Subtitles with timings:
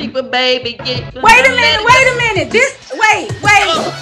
[0.00, 0.72] secret, baby.
[0.72, 2.50] Get wait a minute, wait a minute.
[2.50, 3.92] This wait, wait.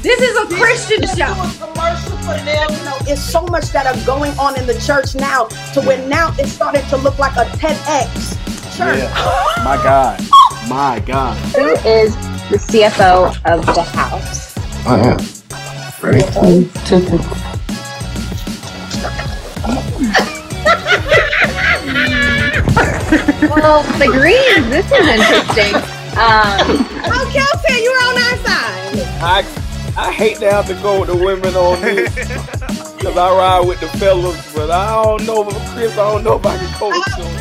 [0.00, 1.34] This is a Christian show.
[1.58, 2.70] commercial for them.
[2.70, 6.06] You know, it's so much that are going on in the church now to where
[6.08, 8.98] now it's starting to look like a TEDx church.
[8.98, 9.62] Yeah.
[9.64, 10.20] My God.
[10.68, 11.36] My God.
[11.56, 12.14] Who is
[12.50, 14.56] the CFO of the house?
[14.86, 15.18] I am.
[16.00, 17.47] Ready?
[23.42, 24.68] Well, the greens.
[24.70, 25.74] This is interesting.
[26.18, 28.98] Um, oh, Kelsey, you're on our side.
[29.22, 29.44] I
[29.96, 32.12] I hate to have to go with the women on this.
[33.02, 35.92] Cause I ride with the fellas, but I don't know, if Chris.
[35.92, 37.37] I don't know if I can coach them.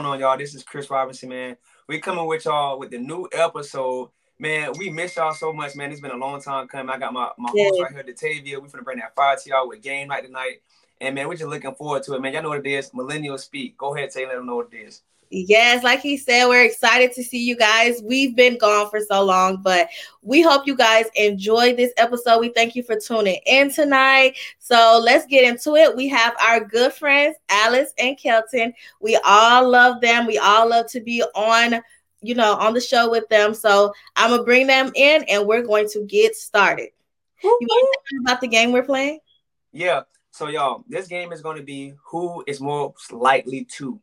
[0.00, 0.38] Going on, y'all?
[0.38, 1.58] This is Chris Robinson, man.
[1.86, 5.92] We coming with y'all with the new episode Man, we miss y'all so much, man.
[5.92, 6.88] It's been a long time coming.
[6.88, 7.64] I got my, my yeah.
[7.64, 8.62] host right here, Datavia.
[8.62, 10.62] We finna bring that fire to y'all with game night tonight.
[11.02, 12.32] And man, we're just looking forward to it, man.
[12.32, 12.94] Y'all know what it is.
[12.94, 13.76] Millennial Speak.
[13.76, 14.28] Go ahead, Taylor.
[14.28, 15.02] Let them know what it is.
[15.30, 18.02] Yes, like he said, we're excited to see you guys.
[18.02, 19.88] We've been gone for so long, but
[20.22, 22.40] we hope you guys enjoyed this episode.
[22.40, 24.36] We thank you for tuning in tonight.
[24.58, 25.94] So let's get into it.
[25.94, 28.74] We have our good friends, Alice and Kelton.
[29.00, 30.26] We all love them.
[30.26, 31.80] We all love to be on
[32.22, 33.54] you know, on the show with them.
[33.54, 36.90] So I'm gonna bring them in and we're going to get started.
[37.42, 39.20] You want to about the game we're playing?
[39.72, 40.02] Yeah.
[40.30, 44.00] So y'all, this game is gonna be who is most likely to.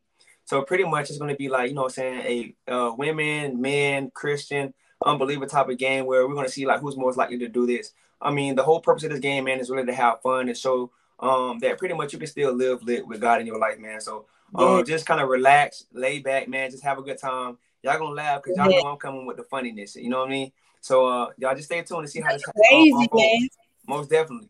[0.48, 3.62] So pretty much it's gonna be like, you know what I'm saying, a uh, women,
[3.62, 4.74] men, Christian,
[5.06, 7.94] unbeliever type of game where we're gonna see like who's most likely to do this.
[8.22, 10.58] I mean, the whole purpose of this game, man, is really to have fun and
[10.58, 13.78] show um that pretty much you can still live lit with God in your life,
[13.78, 14.02] man.
[14.02, 14.84] So um, yeah.
[14.84, 18.42] just kind of relax, lay back, man, just have a good time y'all gonna laugh
[18.44, 19.96] because y'all know I'm coming with the funniness.
[19.96, 20.52] You know what I mean?
[20.82, 23.50] So uh, y'all just stay tuned and see how this crazy, man.
[23.88, 24.50] Most definitely.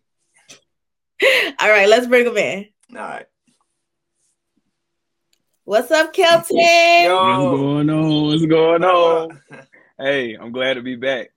[1.59, 2.67] All right, let's bring them in.
[2.95, 3.26] All right.
[5.67, 6.55] What's up, Kelton?
[6.58, 7.44] Yo.
[7.44, 8.23] What's going on?
[8.23, 9.42] What's going on?
[10.00, 11.32] hey, I'm glad to be back.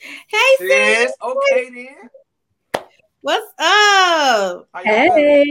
[0.00, 1.12] Hey, sis.
[1.22, 2.82] Okay, then.
[3.20, 4.68] What's up?
[4.82, 5.48] Hey.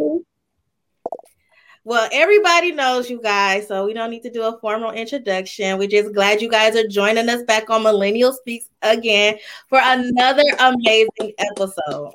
[1.85, 5.77] Well, everybody knows you guys, so we don't need to do a formal introduction.
[5.77, 9.37] We're just glad you guys are joining us back on Millennial Speaks again
[9.69, 12.11] for another amazing episode.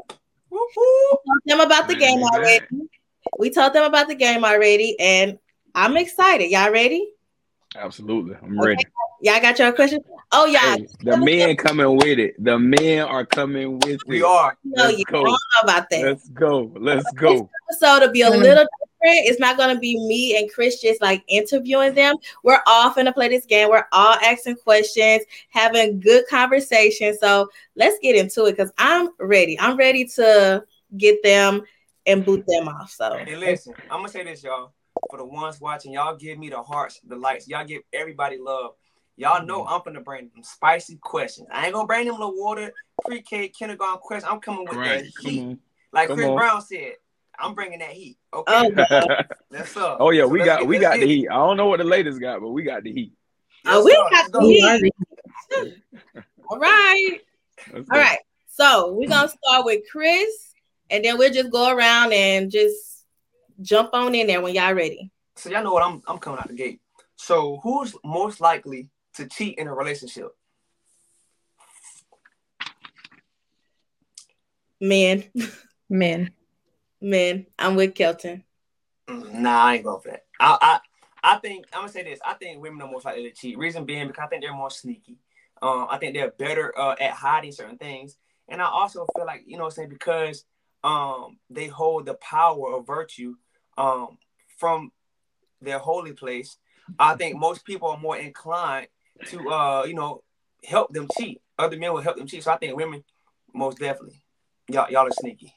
[0.50, 2.66] We told them about the game already.
[3.38, 5.38] We told them about the game already, and
[5.76, 6.50] I'm excited.
[6.50, 7.06] Y'all ready?
[7.76, 8.34] Absolutely.
[8.42, 8.82] I'm ready.
[9.20, 10.00] Y'all got your question?
[10.32, 10.76] Oh, yeah.
[10.76, 12.42] Hey, the men coming with it.
[12.42, 14.20] The men are coming with we it.
[14.20, 14.56] We are.
[14.64, 15.22] No, Let's you go.
[15.22, 16.02] don't know about that.
[16.02, 16.72] Let's go.
[16.76, 17.50] Let's go.
[17.68, 18.40] This episode will be a mm.
[18.40, 19.26] little different.
[19.26, 22.16] it's not going to be me and Chris just like interviewing them.
[22.42, 23.68] We're all going to play this game.
[23.68, 27.18] We're all asking questions, having good conversation.
[27.18, 29.60] So let's get into it because I'm ready.
[29.60, 30.64] I'm ready to
[30.96, 31.64] get them
[32.06, 32.92] and boot them off.
[32.92, 34.72] So, hey, listen, I'm going to say this, y'all.
[35.10, 37.48] For the ones watching, y'all give me the hearts, the likes.
[37.48, 38.72] Y'all give everybody love.
[39.16, 39.72] Y'all know mm-hmm.
[39.72, 41.48] I'm gonna bring them spicy questions.
[41.50, 42.72] I ain't gonna bring them the water
[43.04, 44.30] pre-K kindergarten questions.
[44.30, 45.04] I'm coming with right.
[45.04, 45.58] that heat.
[45.92, 46.36] Like Come Chris on.
[46.36, 46.94] Brown said,
[47.38, 48.18] I'm bringing that heat.
[48.34, 49.98] Okay, oh, that's up.
[50.00, 51.28] Oh yeah, so we got we got the heat.
[51.28, 53.12] I don't know what the latest got, but we got the heat.
[53.64, 55.74] Oh, we got the heat.
[56.48, 57.18] All right,
[57.74, 58.18] all right.
[58.48, 60.54] So we're gonna start with Chris,
[60.90, 62.95] and then we'll just go around and just
[63.60, 65.10] jump on in there when y'all ready.
[65.36, 66.80] So y'all know what I'm I'm coming out the gate.
[67.16, 70.28] So who's most likely to cheat in a relationship?
[74.80, 75.24] Men.
[75.88, 76.30] Men.
[77.00, 78.42] Men, I'm with Kelton.
[79.08, 80.24] Nah, I ain't going for that.
[80.40, 80.80] I,
[81.22, 82.20] I, I think I'm gonna say this.
[82.24, 83.58] I think women are most likely to cheat.
[83.58, 85.18] Reason being because I think they're more sneaky.
[85.62, 88.16] Um, I think they're better uh, at hiding certain things,
[88.48, 90.44] and I also feel like you know, what I'm saying because
[90.82, 93.36] um, they hold the power of virtue
[93.76, 94.18] um,
[94.58, 94.92] from
[95.60, 96.58] their holy place.
[96.98, 98.88] I think most people are more inclined
[99.26, 100.22] to uh, you know
[100.64, 101.40] help them cheat.
[101.58, 102.44] Other men will help them cheat.
[102.44, 103.02] So I think women
[103.52, 104.22] most definitely.
[104.68, 105.54] Y'all, y'all are sneaky.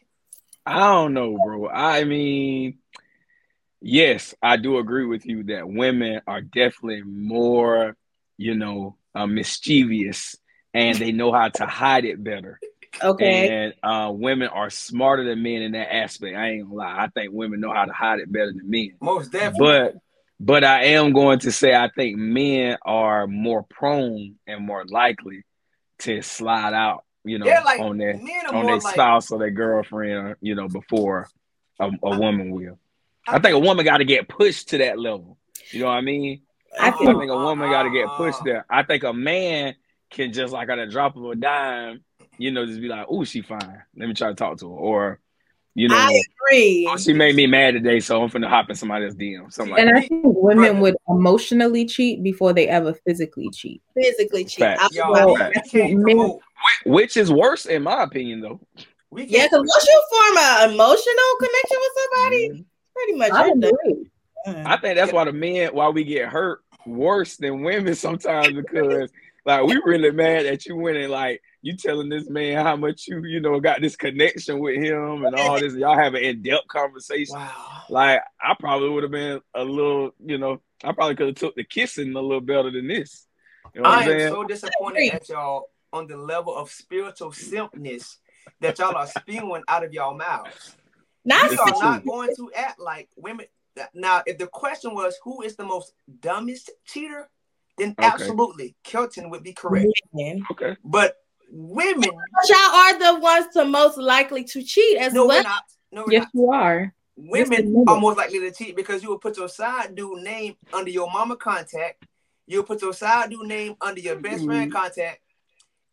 [0.65, 1.67] I don't know, bro.
[1.67, 2.77] I mean,
[3.81, 7.95] yes, I do agree with you that women are definitely more,
[8.37, 10.35] you know, uh, mischievous
[10.73, 12.59] and they know how to hide it better.
[13.01, 13.47] Okay.
[13.49, 16.35] And uh, women are smarter than men in that aspect.
[16.35, 17.03] I ain't gonna lie.
[17.03, 18.95] I think women know how to hide it better than men.
[19.01, 19.59] Most definitely.
[19.59, 19.95] But
[20.39, 25.43] but I am going to say I think men are more prone and more likely
[25.99, 30.35] to slide out you know, like, on their on their like, spouse or their girlfriend,
[30.41, 31.27] you know, before
[31.79, 32.79] a, a woman will.
[33.27, 35.37] I, I think a woman got to get pushed to that level.
[35.71, 36.41] You know what I mean?
[36.79, 38.65] I I think- think a woman got to get pushed there.
[38.69, 39.75] I think a man
[40.09, 42.03] can just like at a drop of a dime,
[42.39, 43.83] you know, just be like, "Oh, she fine.
[43.95, 45.19] Let me try to talk to her," or
[45.75, 46.19] you know, I
[46.49, 46.87] agree.
[46.89, 49.81] "Oh, she made me mad today, so I'm finna hop in somebody's DM." Something like
[49.81, 50.03] And that.
[50.03, 50.79] I think women Brother.
[50.81, 53.81] would emotionally cheat before they ever physically cheat.
[53.95, 54.59] Physically cheat.
[54.65, 54.83] Facts.
[54.83, 56.39] I- Y'all, Well, we, I we think can't men-
[56.85, 58.59] Which is worse, in my opinion, though.
[59.11, 62.65] We Yeah, because once you form an emotional connection with somebody, Mhm.
[62.95, 64.09] pretty much I agree.
[64.65, 69.11] I think that's why the men, why we get hurt worse than women sometimes because
[69.45, 73.07] like we really mad that you went and like you telling this man how much
[73.07, 75.73] you you know got this connection with him and all this.
[75.73, 77.35] Y'all have an in depth conversation.
[77.35, 77.83] Wow.
[77.89, 81.55] Like I probably would have been a little, you know, I probably could have took
[81.55, 83.27] the kissing a little better than this.
[83.73, 84.33] You know what I I'm saying?
[84.33, 88.17] so disappointed at y'all on the level of spiritual simpness
[88.61, 90.75] that y'all are spewing out of y'all mouths.
[91.25, 93.45] Not We This are not going to act like women.
[93.93, 97.29] Now, if the question was who is the most dumbest cheater,
[97.79, 98.07] then Okay.
[98.07, 99.87] absolutely Kelton would be correct.
[100.13, 100.43] men.
[100.51, 100.75] okay.
[100.83, 101.15] But
[101.51, 105.37] women, But y'all are the ones to most likely to cheat as no, well.
[105.37, 105.63] we're not.
[105.91, 106.41] No, we're Yes, not.
[106.41, 106.93] you are.
[107.15, 107.99] Women admit are it.
[107.99, 111.35] more likely to cheat because you will put your side dude name under your mama
[111.35, 112.05] contact.
[112.47, 114.79] You'll put your side dude name under your best friend mm-hmm.
[114.79, 115.19] contact.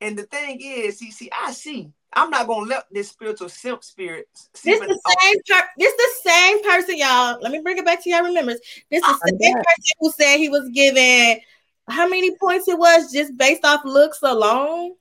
[0.01, 1.91] And the thing is, see, see, I see.
[2.13, 4.29] I'm not gonna let this spiritual simp spirit.
[4.65, 7.39] This seep the same per- this the same person, y'all.
[7.41, 8.61] Let me bring it back to y'all remembrance.
[8.91, 9.67] This is the same back.
[9.67, 11.41] person who said he was given
[11.89, 14.93] how many points it was just based off looks alone.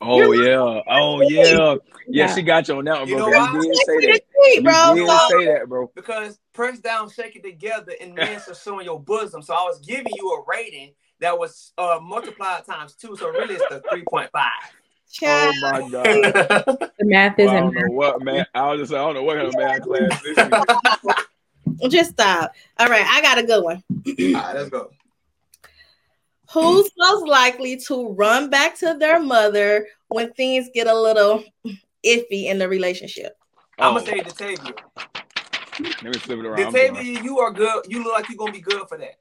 [0.00, 0.82] Oh yeah.
[0.88, 1.44] Oh yeah.
[1.44, 1.74] Yeah,
[2.08, 2.34] Yeah.
[2.34, 3.26] she got you on that one, You bro.
[3.30, 3.60] know 'cause why?
[3.60, 4.20] You did say that.
[4.44, 4.94] Cheat, You bro.
[4.94, 5.90] did So- say that, bro.
[5.94, 9.40] because press down, shake it together, and men are showing your bosom.
[9.42, 13.16] So I was giving you a rating that was uh multiplied times two.
[13.16, 14.50] So really, it's the three point five.
[15.24, 16.04] Oh my god.
[16.04, 17.72] The math Well, I isn't.
[17.72, 18.46] don't know what man.
[18.54, 20.36] I was just I don't know what kind of math class this
[21.78, 21.90] is.
[21.90, 22.52] just stop.
[22.78, 23.82] All right, I got a good one.
[23.88, 24.90] All right, let's go.
[26.52, 31.42] Who's most likely to run back to their mother when things get a little
[32.04, 33.32] iffy in the relationship?
[33.78, 34.78] I'm Oh, gonna say Datavia.
[35.80, 36.60] let me flip it around.
[36.62, 36.72] I'm.
[36.72, 37.84] Datavia, you are good.
[37.88, 39.16] You look like you're gonna be good for that.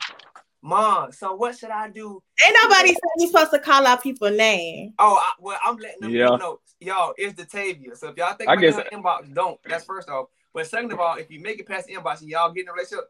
[0.61, 2.23] Mom, so what should I do?
[2.45, 4.93] Ain't nobody said you're supposed to call out people's name.
[4.97, 6.35] Oh, I, well, I'm letting them Yeah.
[6.37, 6.59] know.
[6.79, 7.95] Y'all, it's Datavia.
[7.95, 9.59] So if y'all think I about guess- her inbox, don't.
[9.63, 10.27] That's first off.
[10.53, 12.69] But second of all, if you make it past the inbox and y'all get in
[12.69, 13.05] a relationship,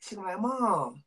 [0.00, 1.02] she's like, Mom,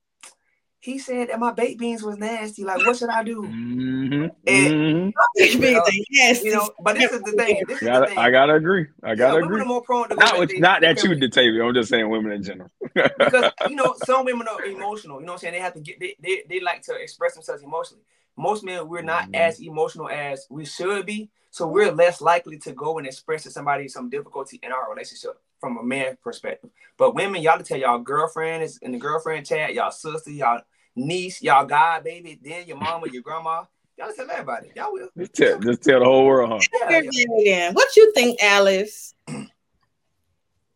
[0.82, 2.64] he said that my baked beans was nasty.
[2.64, 3.44] Like, what should I do?
[3.44, 4.24] Mm-hmm.
[4.48, 6.00] And- mm-hmm.
[6.10, 7.62] yes, You know, but this is the thing.
[7.68, 8.18] This is the Gotta, thing.
[8.18, 8.88] I gotta agree.
[9.04, 9.48] I gotta yeah, agree.
[9.58, 11.68] Women are more prone to Not with, not that you, because- Datavia.
[11.68, 12.70] I'm just saying women in general.
[12.94, 15.20] because you know some women are emotional.
[15.20, 15.54] You know what I'm saying?
[15.54, 18.04] They have to get they, they, they like to express themselves emotionally.
[18.38, 19.36] Most men we're not Mhm.
[19.36, 23.52] as emotional as we should be, so we're less likely to go and express to
[23.52, 26.72] somebody some difficulty in our relationship from a man perspective.
[26.98, 30.62] But women, y'all to tell y'all girlfriend is in the girlfriend chat, y'all sister, y'all
[30.96, 33.64] niece, y'all god baby, then your mama, your grandma.
[33.98, 34.72] Y'all tell everybody.
[34.76, 35.10] Y'all will.
[35.18, 36.60] just, tell, just tell the whole world, huh?
[36.90, 37.26] Yeah, yeah.
[37.38, 37.72] Yeah.
[37.72, 39.14] What you think, Alice?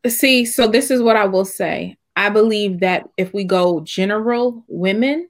[0.08, 1.98] See, so this is what I will say.
[2.16, 5.28] I believe that if we go general women,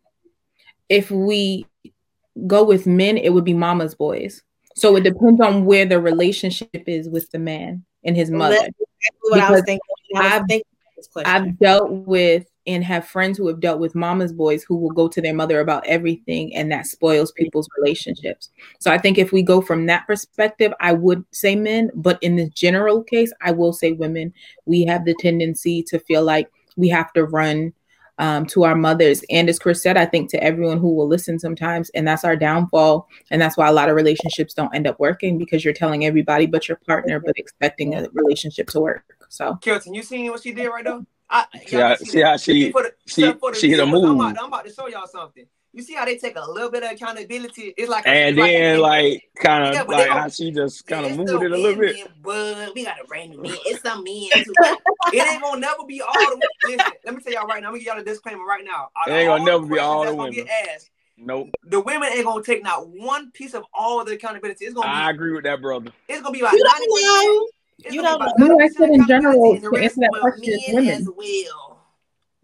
[0.90, 1.66] if we
[2.48, 4.44] go with men, it would be mama's boys.
[4.76, 8.56] So it depends on where the relationship is with the man and his mother.
[8.56, 9.80] That's exactly what I was Because thinking.
[10.16, 11.32] I was I've- thinking this question.
[11.34, 15.08] I've dealt with and have friends who have dealt with mama's boys who will go
[15.08, 18.50] to their mother about everything, and that spoils people's relationships.
[18.80, 22.36] So I think if we go from that perspective, I would say men, but in
[22.36, 24.34] the general case, I will say women.
[24.66, 27.74] We have the tendency to feel like we have to run
[28.18, 31.38] um, to our mothers, and as Chris said, I think to everyone who will listen
[31.38, 35.00] sometimes, and that's our downfall, and that's why a lot of relationships don't end up
[35.00, 39.04] working because you're telling everybody but your partner, but expecting a relationship to work.
[39.28, 39.56] So.
[39.56, 41.02] Kelton, you seen what she did right there?
[41.30, 44.20] I, See how, see how she the, she- the she hit a viewers, I'm move.
[44.20, 45.46] about, I'm about to show y'all something.
[45.74, 47.74] You see how they take a little bit of accountability?
[47.78, 51.18] It's like and it's then like kind of Yeah, like how she just kind of
[51.18, 51.96] moved it a little bit.
[51.98, 53.52] women, But we gotta bring them in.
[53.66, 54.54] It's some men too.
[55.12, 56.94] it ain't gonna never be all the listen.
[57.04, 57.68] Let me tell y'all right now.
[57.68, 58.90] I'm gonna give y'all a disclaimer right now.
[59.08, 60.34] It ain't gonna never be all the women.
[60.34, 64.64] Get asked, Nope, the women ain't gonna take not one piece of all the accountability.
[64.66, 65.92] It's gonna I agree with that, brother.
[66.08, 66.58] it's gonna be like
[67.78, 68.04] You don't know.
[68.04, 68.48] It's You gonna be don't about know.
[68.48, 71.08] No, I said in general, accountability and the to answer that question, men women.
[71.18, 71.82] well.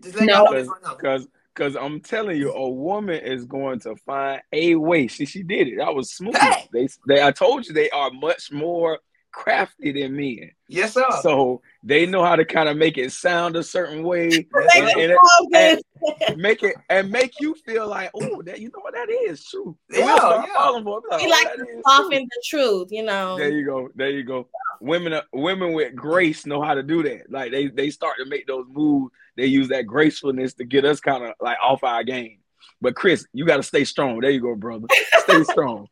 [0.04, 0.10] No.
[0.10, 0.96] y'all know this right now.
[0.96, 5.08] Because because I'm telling you, a woman is going to find a way.
[5.08, 5.78] See, she did it.
[5.78, 6.36] That was smooth.
[6.36, 6.70] Hey!
[6.72, 9.00] They, they, I told you, they are much more
[9.34, 10.52] crafty than men.
[10.68, 11.04] Yes, sir.
[11.22, 15.12] So they know how to kind of make it sound a certain way Yes, and,
[15.54, 15.82] and-
[16.30, 19.44] and make it and make you feel like, oh, that you know what that is
[19.46, 19.78] true.
[19.90, 20.54] And Yeah, we'll start yeah.
[20.54, 21.04] falling for it.
[21.20, 21.82] Be We oh, like that to is true.
[21.86, 23.38] soften the truth, you know.
[23.38, 23.90] There you go.
[23.96, 24.48] There you go.
[24.80, 27.30] Women, are, women with grace know how to do that.
[27.32, 29.12] Like they, they start to make those moves.
[29.38, 32.40] They use that gracefulness to get us kind of like off our game.
[32.82, 34.20] But Chris, you got to stay strong.
[34.22, 34.88] There you go, brother.
[35.20, 35.88] Stay strong.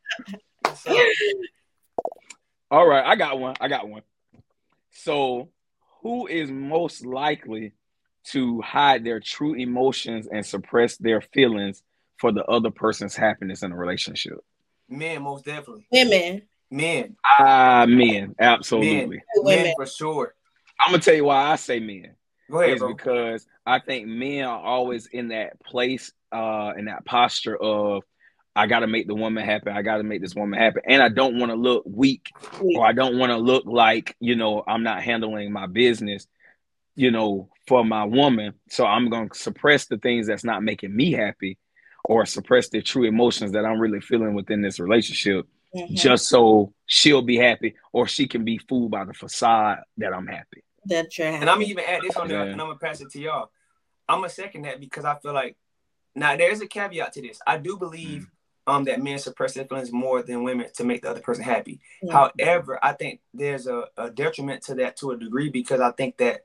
[0.66, 0.92] Yes, sir.
[2.70, 3.56] All right, I got one.
[3.60, 4.02] I got one.
[4.92, 5.48] So,
[6.02, 7.72] who is most likely
[8.26, 11.82] to hide their true emotions and suppress their feelings
[12.18, 14.38] for the other person's happiness in a relationship?
[14.88, 15.86] Men, most definitely.
[15.90, 16.42] Women.
[16.70, 19.20] Men, Ah, men, absolutely.
[19.42, 20.34] men, men for sure.
[20.78, 22.14] I'm gonna tell you why I say men.
[22.48, 22.94] Go ahead, is bro.
[22.94, 28.04] because I think men are always in that place, uh, in that posture of
[28.56, 29.70] I gotta make the woman happy.
[29.70, 32.30] I gotta make this woman happy, and I don't want to look weak,
[32.60, 36.26] or I don't want to look like you know I'm not handling my business,
[36.96, 38.54] you know, for my woman.
[38.68, 41.58] So I'm gonna suppress the things that's not making me happy,
[42.04, 45.90] or suppress the true emotions that I'm really feeling within this relationship, Mhm.
[45.94, 50.26] just so she'll be happy, or she can be fooled by the facade that I'm
[50.26, 50.64] happy.
[50.86, 52.52] that you're And I'm even add this on there, Yeah.
[52.52, 53.50] and I'm gonna pass it to y'all.
[54.08, 55.56] I'm gonna second that because I feel like
[56.16, 57.38] now there's a caveat to this.
[57.46, 58.26] I do believe
[58.70, 61.80] um that men suppress their feelings more than women to make the other person happy.
[62.04, 62.12] Mhm.
[62.12, 66.16] However, I think there's a, a detriment to that to a degree because I think
[66.18, 66.44] that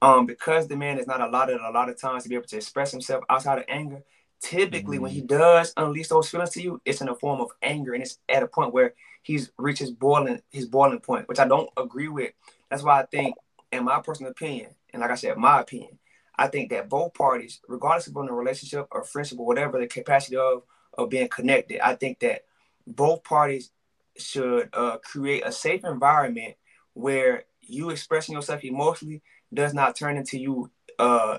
[0.00, 2.56] um because the man is not allotted a lot of times to be able to
[2.56, 4.02] express himself outside of anger.
[4.40, 7.94] Typically, when he does unleash those feelings to you, it's in a form of anger,
[7.94, 11.48] and it's at a point where he's reached his boiling his boiling point, which I
[11.48, 12.32] don't agree with.
[12.68, 13.36] That's why I think,
[13.72, 15.98] in my personal opinion, and like I said, my opinion,
[16.36, 19.86] I think that both parties, regardless of in a relationship or friendship or whatever the
[19.86, 20.62] capacity of
[20.98, 22.42] of being connected, I think that
[22.86, 23.70] both parties
[24.16, 26.54] should uh, create a safe environment
[26.92, 29.22] where you expressing yourself emotionally
[29.52, 31.38] does not turn into you uh,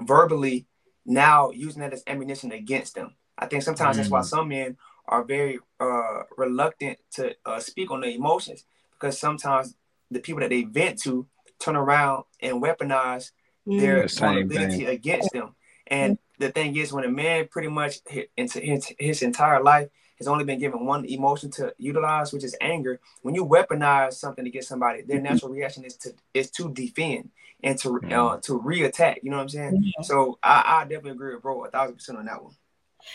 [0.00, 0.66] verbally
[1.04, 3.14] now using that as ammunition against them.
[3.38, 4.24] I think sometimes that's why Mm.
[4.24, 9.74] some men are very uh, reluctant to uh, speak on their emotions because sometimes
[10.10, 11.26] the people that they vent to
[11.58, 13.32] turn around and weaponize
[13.66, 15.54] their The same vulnerability against them.
[15.86, 18.00] And the thing is, when a man pretty much
[18.36, 22.56] into his, his entire life has only been given one emotion to utilize, which is
[22.60, 23.00] anger.
[23.22, 27.30] When you weaponize something to get somebody, their natural reaction is to is to defend
[27.62, 29.16] and to uh, to reattack.
[29.22, 29.92] You know what I'm saying?
[30.02, 32.54] So I, I definitely agree with bro a thousand percent on that one.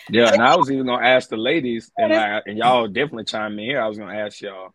[0.10, 3.54] Yeah, and I was even gonna ask the ladies, and like, and y'all definitely chime
[3.60, 3.82] in here.
[3.82, 4.74] I was gonna ask y'all,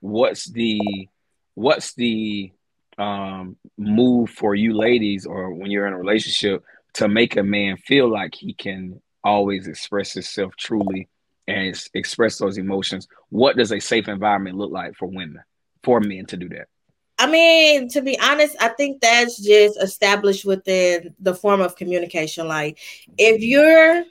[0.00, 1.08] what's the
[1.54, 2.52] what's the
[2.96, 7.76] um move for you ladies, or when you're in a relationship, to make a man
[7.76, 11.08] feel like he can always express himself truly
[11.46, 13.08] and ex- express those emotions?
[13.30, 15.42] What does a safe environment look like for women,
[15.82, 16.68] for men to do that?
[17.18, 22.48] I mean, to be honest, I think that's just established within the form of communication.
[22.48, 22.78] Like,
[23.16, 24.04] if you're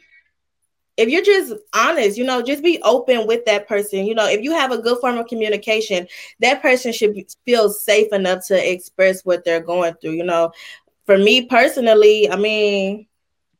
[0.95, 4.05] if you're just honest, you know, just be open with that person.
[4.05, 6.07] You know, if you have a good form of communication,
[6.39, 10.11] that person should be, feel safe enough to express what they're going through.
[10.11, 10.51] You know,
[11.05, 13.07] for me personally, I mean,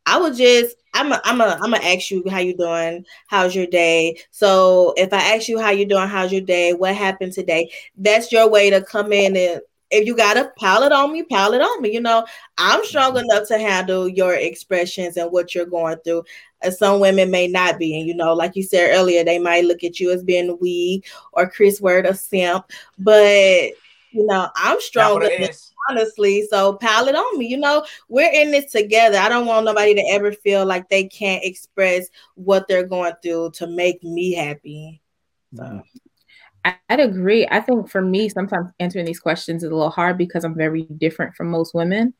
[0.05, 3.55] I would just I'm a, I'm a, I'm gonna ask you how you doing, how's
[3.55, 4.17] your day.
[4.31, 8.31] So if I ask you how you doing, how's your day, what happened today, that's
[8.31, 9.62] your way to come in and
[9.93, 11.93] if you gotta pile it on me, pile it on me.
[11.93, 12.25] You know,
[12.57, 16.23] I'm strong enough to handle your expressions and what you're going through.
[16.62, 19.65] And some women may not be, and you know, like you said earlier, they might
[19.65, 23.71] look at you as being weak or Chris Word a simp, but
[24.12, 25.73] you know, I'm strong enough.
[25.90, 26.48] Honestly.
[26.50, 27.48] So pile it on me.
[27.48, 29.18] You know, we're in this together.
[29.18, 33.52] I don't want nobody to ever feel like they can't express what they're going through
[33.56, 35.02] to make me happy.
[36.66, 37.48] I- I'd agree.
[37.52, 40.84] I think for me, sometimes answering these questions is a little hard because I'm very
[40.84, 42.13] different from most women.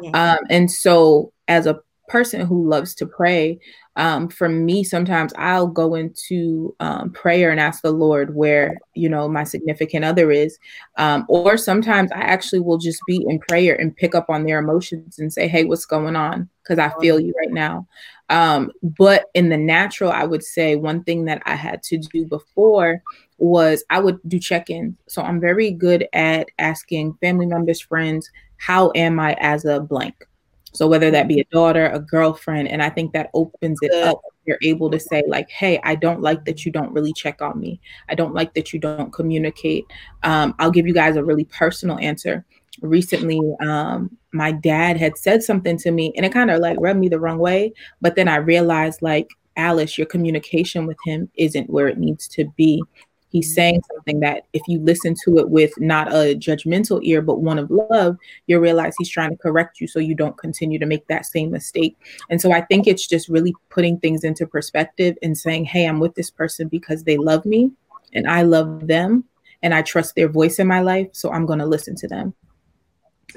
[0.00, 0.10] Yeah.
[0.38, 3.60] Um, and so, as a person who loves to pray,
[4.00, 9.10] um, for me, sometimes I'll go into um, prayer and ask the Lord where, you
[9.10, 10.58] know, my significant other is.
[10.96, 14.58] Um, or sometimes I actually will just be in prayer and pick up on their
[14.58, 16.48] emotions and say, hey, what's going on?
[16.62, 17.86] Because I feel you right now.
[18.30, 22.24] Um, but in the natural, I would say one thing that I had to do
[22.24, 23.02] before
[23.36, 24.94] was I would do check-ins.
[25.08, 30.26] So I'm very good at asking family members, friends, how am I as a blank?
[30.72, 34.20] So whether that be a daughter, a girlfriend, and I think that opens it up.
[34.46, 37.58] You're able to say like, "Hey, I don't like that you don't really check on
[37.60, 37.80] me.
[38.08, 39.84] I don't like that you don't communicate."
[40.22, 42.44] Um, I'll give you guys a really personal answer.
[42.82, 47.00] Recently, um, my dad had said something to me, and it kind of like rubbed
[47.00, 47.72] me the wrong way.
[48.00, 52.46] But then I realized, like, Alice, your communication with him isn't where it needs to
[52.56, 52.82] be.
[53.30, 57.40] He's saying something that if you listen to it with not a judgmental ear, but
[57.40, 60.86] one of love, you'll realize he's trying to correct you so you don't continue to
[60.86, 61.96] make that same mistake.
[62.28, 66.00] And so I think it's just really putting things into perspective and saying, hey, I'm
[66.00, 67.70] with this person because they love me
[68.12, 69.24] and I love them
[69.62, 71.08] and I trust their voice in my life.
[71.12, 72.34] So I'm going to listen to them.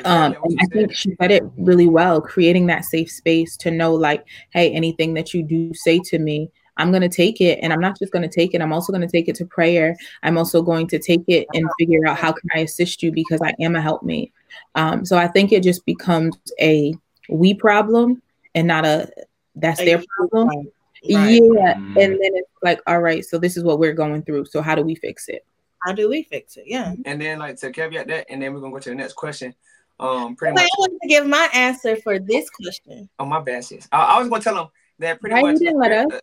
[0.06, 3.94] Um, and I think she said it really well, creating that safe space to know,
[3.94, 7.60] like, hey, anything that you do say to me, I'm going to take it.
[7.62, 9.46] And I'm not just going to take it, I'm also going to take it to
[9.46, 9.96] prayer.
[10.24, 13.42] I'm also going to take it and figure out how can I assist you because
[13.42, 14.34] I am a helpmate.
[14.76, 16.96] Um, so I think it just becomes a
[17.30, 18.22] we problem
[18.56, 19.10] and not a
[19.56, 20.48] that's their problem.
[20.48, 20.68] Right.
[21.04, 21.74] Yeah.
[21.76, 21.98] Mm-hmm.
[21.98, 24.46] And then it's like, all right, so this is what we're going through.
[24.46, 25.46] So how do we fix it?
[25.80, 26.64] How do we fix it?
[26.66, 26.94] Yeah.
[27.06, 29.54] And then like to caveat that, and then we're gonna go to the next question.
[30.00, 30.64] Um, pretty much.
[30.64, 33.10] I wanted to give my answer for this question.
[33.20, 33.88] Oh, my bad, sis.
[33.92, 34.68] I, I was gonna tell them
[35.00, 35.54] that pretty Why much.
[35.60, 36.22] You didn't let us?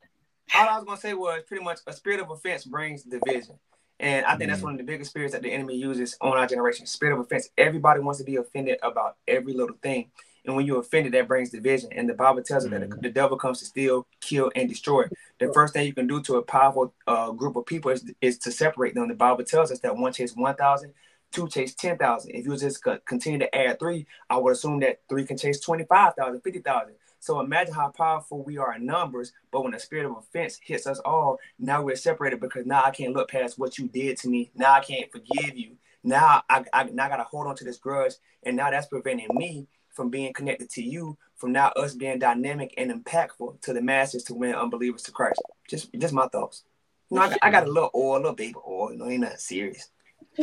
[0.54, 3.58] All I was gonna say was pretty much a spirit of offense brings division.
[4.00, 4.64] And I think that's mm.
[4.64, 6.86] one of the biggest spirits that the enemy uses on our generation.
[6.86, 7.50] Spirit of offense.
[7.58, 10.10] Everybody wants to be offended about every little thing.
[10.46, 11.90] And when you're offended, that brings division.
[11.92, 12.80] And the Bible tells us mm-hmm.
[12.80, 15.04] that the, the, devil comes to steal, kill, and destroy.
[15.38, 18.38] The first thing you can do to a powerful uh, group of people is, is
[18.38, 19.08] to separate them.
[19.08, 20.94] The Bible tells us that one chase 1,000,
[21.30, 22.30] two chase 10,000.
[22.30, 26.40] If you just continue to add three, I would assume that three can chase 25,000,
[26.40, 26.94] 50,000.
[27.20, 30.86] So imagine how powerful we are in numbers, but when the spirit of offense hits
[30.86, 34.28] us all, now we're separated because now I can't look past what you did to
[34.28, 34.50] me.
[34.54, 35.76] Now I can't forgive you.
[36.02, 39.28] Now I, I now I gotta hold on to this grudge, and now that's preventing
[39.32, 43.82] me from being connected to you, from now us being dynamic and impactful to the
[43.82, 45.42] masses to win unbelievers to Christ.
[45.68, 46.64] Just just my thoughts.
[47.10, 48.92] You know, I, I got a little oil, a little baby oil.
[48.92, 49.90] You know, ain't nothing serious.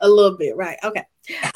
[0.00, 0.78] a little bit, right?
[0.84, 1.04] Okay.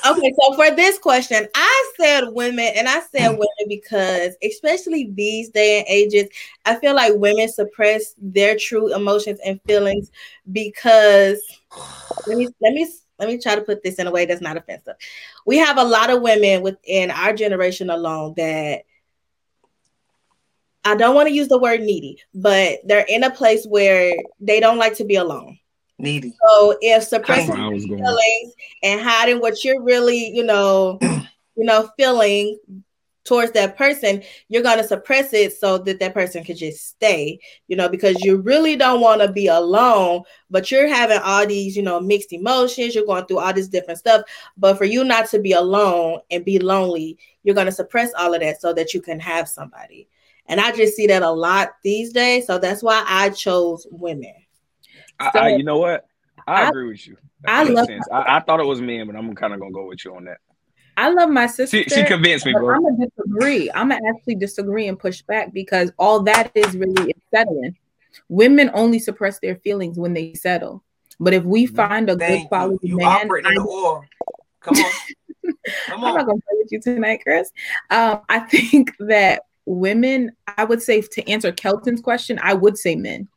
[0.06, 5.50] Okay, so for this question, I said women, and I said women because, especially these
[5.50, 6.28] day and ages,
[6.64, 10.10] I feel like women suppress their true emotions and feelings
[10.52, 11.40] because
[12.26, 12.86] let me let me
[13.18, 14.94] let me try to put this in a way that's not offensive.
[15.46, 18.82] We have a lot of women within our generation alone that
[20.84, 24.60] I don't want to use the word needy, but they're in a place where they
[24.60, 25.58] don't like to be alone
[25.98, 26.34] needy.
[26.46, 32.58] So if suppressing feelings and hiding what you're really, you know, you know, feeling
[33.24, 37.38] towards that person, you're going to suppress it so that that person could just stay,
[37.68, 41.76] you know, because you really don't want to be alone, but you're having all these,
[41.76, 44.22] you know, mixed emotions, you're going through all this different stuff.
[44.56, 48.34] But for you not to be alone and be lonely, you're going to suppress all
[48.34, 50.08] of that so that you can have somebody.
[50.46, 52.46] And I just see that a lot these days.
[52.46, 54.34] So that's why I chose women.
[55.18, 56.06] I, so, I, you know what?
[56.46, 57.16] I, I, agree with you.
[57.42, 57.88] That I love.
[58.12, 60.24] I, I, thought it was men, but I'm kind of gonna go with you on
[60.24, 60.38] that.
[60.96, 61.82] I love my sister.
[61.82, 62.76] She, she convinced me, bro.
[62.76, 63.70] I'm gonna disagree.
[63.72, 67.76] I'm gonna actually disagree and push back because all that is really is settling.
[68.28, 70.84] Women only suppress their feelings when they settle.
[71.18, 71.76] But if we mm-hmm.
[71.76, 73.00] find a Thank good quality you.
[73.00, 74.06] You man, I, Come on.
[74.60, 74.92] Come on.
[75.92, 77.50] I'm not gonna play with you tonight, Chris.
[77.90, 82.96] Um, I think that women, I would say to answer Kelton's question, I would say
[82.96, 83.28] men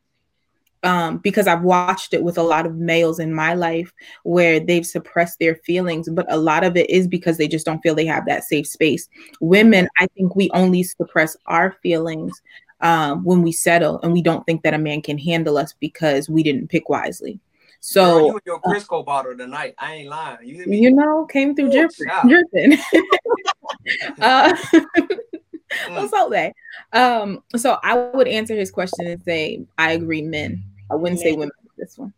[0.82, 4.86] um, because I've watched it with a lot of males in my life where they've
[4.86, 8.06] suppressed their feelings, but a lot of it is because they just don't feel they
[8.06, 9.08] have that safe space.
[9.40, 12.40] Women, I think we only suppress our feelings
[12.80, 16.28] um, when we settle and we don't think that a man can handle us because
[16.28, 17.40] we didn't pick wisely.
[17.80, 19.74] So you your Crisco bottle tonight.
[19.78, 20.38] I ain't lying.
[20.42, 22.78] You, you know, came through dripping.
[24.20, 24.56] uh,
[25.88, 26.52] What's up there?
[26.92, 30.64] Um, so I would answer his question and say, I agree, men.
[30.90, 32.12] I wouldn't say women this one.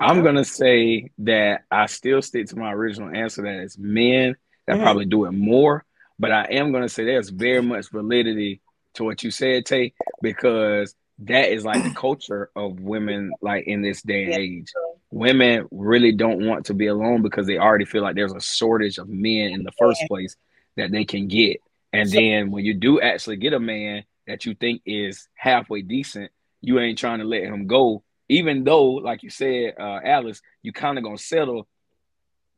[0.00, 4.74] I'm gonna say that I still stick to my original answer that it's men that
[4.74, 4.82] mm-hmm.
[4.82, 5.84] probably do it more,
[6.18, 8.60] but I am gonna say there's very much validity
[8.94, 13.82] to what you said, Tay, because that is like the culture of women like in
[13.82, 14.72] this day and age.
[15.10, 18.98] Women really don't want to be alone because they already feel like there's a shortage
[18.98, 20.34] of men in the first place
[20.76, 21.58] that they can get.
[21.92, 26.32] And then when you do actually get a man that you think is halfway decent,
[26.66, 30.72] you ain't trying to let him go, even though, like you said, uh, Alice, you
[30.72, 31.68] kind of gonna settle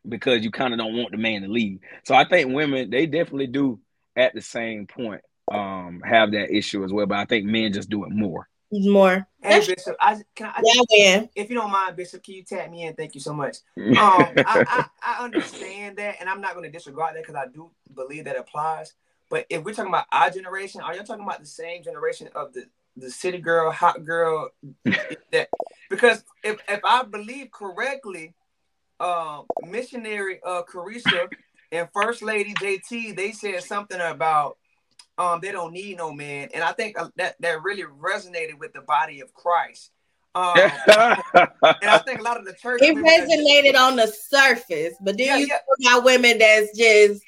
[0.08, 1.80] because you kind of don't want the man to leave.
[2.04, 3.80] So I think women they definitely do
[4.14, 7.90] at the same point um have that issue as well, but I think men just
[7.90, 8.48] do it more.
[8.72, 9.26] More.
[9.42, 12.84] Hey Bishop, I can I, yeah, if you don't mind, Bishop, can you tag me
[12.84, 12.94] in?
[12.94, 13.58] Thank you so much.
[13.86, 17.46] Um, I, I, I understand that, and I'm not going to disregard that because I
[17.46, 18.92] do believe that applies.
[19.30, 22.52] But if we're talking about our generation, are you talking about the same generation of
[22.52, 22.66] the
[22.96, 24.50] the city girl, hot girl?
[25.32, 25.48] that
[25.90, 28.34] because if if I believe correctly,
[29.00, 31.28] uh, missionary uh Carisha
[31.72, 34.56] and First Lady JT, they said something about
[35.18, 38.72] um they don't need no man, and I think uh, that that really resonated with
[38.72, 39.90] the body of Christ.
[40.34, 44.06] Um, and I think a lot of the church It women that- resonated on the
[44.06, 45.92] surface, but then Yeah, you yeah.
[45.92, 47.22] got women that's just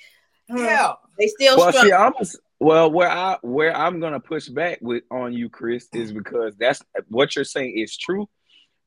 [0.51, 0.93] hmm, yeah.
[1.19, 1.89] they still well, struggle.
[1.91, 2.13] see, I'm
[2.61, 6.83] well where I where I'm gonna push back with on you, Chris, is because that's
[7.09, 8.29] what you're saying is true,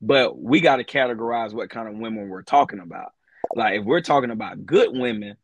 [0.00, 3.12] but we got to categorize what kind of women we're talking about.
[3.54, 5.36] Like if we're talking about good women,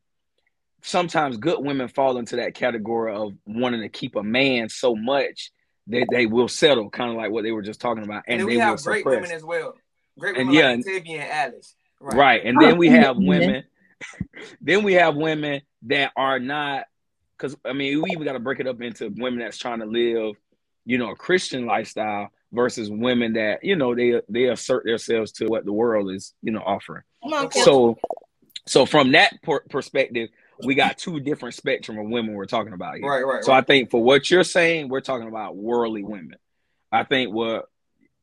[0.83, 5.51] sometimes good women fall into that category of wanting to keep a man so much
[5.89, 8.41] that they will settle, kind of like what they were just talking about, And, and,
[8.41, 9.17] then they we will have great suppress.
[9.17, 9.75] women as well.
[10.19, 11.75] Great And women yeah, like and- Tavia and Alice.
[12.01, 12.45] Right.
[12.45, 13.65] And then we have women,
[14.61, 16.85] then we have women that are not,
[17.39, 19.87] because I mean, we even got to break it up into women that's trying to
[19.87, 20.35] live,
[20.85, 25.47] you know, a Christian lifestyle versus women that, you know, they they assert themselves to
[25.47, 27.03] what the world is, you know, offering.
[27.23, 27.99] On, So,
[28.67, 30.31] so from that per- perspective,
[30.65, 33.09] we got two different spectrum of women we're talking about here.
[33.09, 36.37] Right, right, So I think for what you're saying, we're talking about worldly women.
[36.91, 37.67] I think what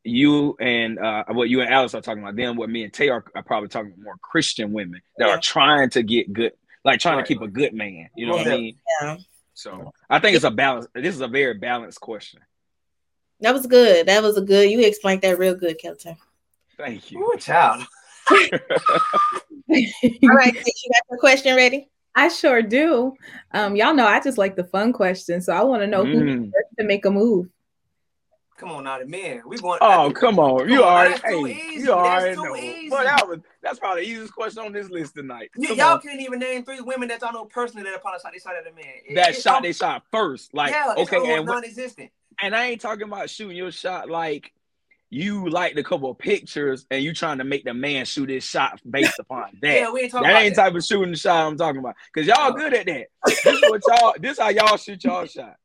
[0.03, 3.09] you and uh, what you and Alice are talking about, then what me and Tay
[3.09, 5.35] are, are probably talking about more Christian women that Yeah.
[5.35, 6.51] are trying to get good,
[6.85, 7.25] like trying Right.
[7.25, 8.09] to keep a good man.
[8.15, 8.77] You know Most what I mean?
[9.01, 9.17] Yeah.
[9.53, 10.87] So I think it's a balance.
[10.93, 12.39] This is a very balanced question.
[13.41, 14.05] That was good.
[14.07, 14.69] That was a good.
[14.69, 16.15] You explained that real good, Kelton.
[16.77, 17.19] Thank you.
[17.19, 17.83] Ooh, child.
[18.29, 18.37] All
[19.69, 21.89] right, you got your question ready?
[22.15, 23.13] I sure do.
[23.51, 26.21] Um, y'all know I just like the fun questions, so I want to know who
[26.21, 26.45] Mm.
[26.45, 27.47] first to make a move.
[28.57, 29.41] Come on now, the man.
[29.45, 29.79] We going.
[29.81, 30.69] Oh come on!
[30.69, 32.55] You Come on, already, hey, you already That's too know.
[32.55, 32.89] easy.
[32.89, 35.49] But that was that's probably the easiest question on this list tonight.
[35.57, 36.01] Y- y'all on.
[36.01, 38.65] can't even name three women that y'all know personally that probably shot they shot at
[38.71, 38.85] a man.
[39.05, 40.53] It- that it's shot they shot first.
[40.53, 42.11] Like yeah, okay, and, non-existent.
[42.41, 44.53] and I ain't talking about shooting your shot like
[45.09, 48.43] you liked a couple of pictures and you trying to make the man shoot his
[48.45, 49.73] shot based upon that.
[49.73, 50.61] Yeah, we ain't talking that about ain't that.
[50.63, 51.95] type of shooting shot I'm talking about.
[52.13, 52.55] Cause y'all No.
[52.55, 53.07] good at that.
[53.43, 55.55] This is what y'all this how y'all shoot y'all shot.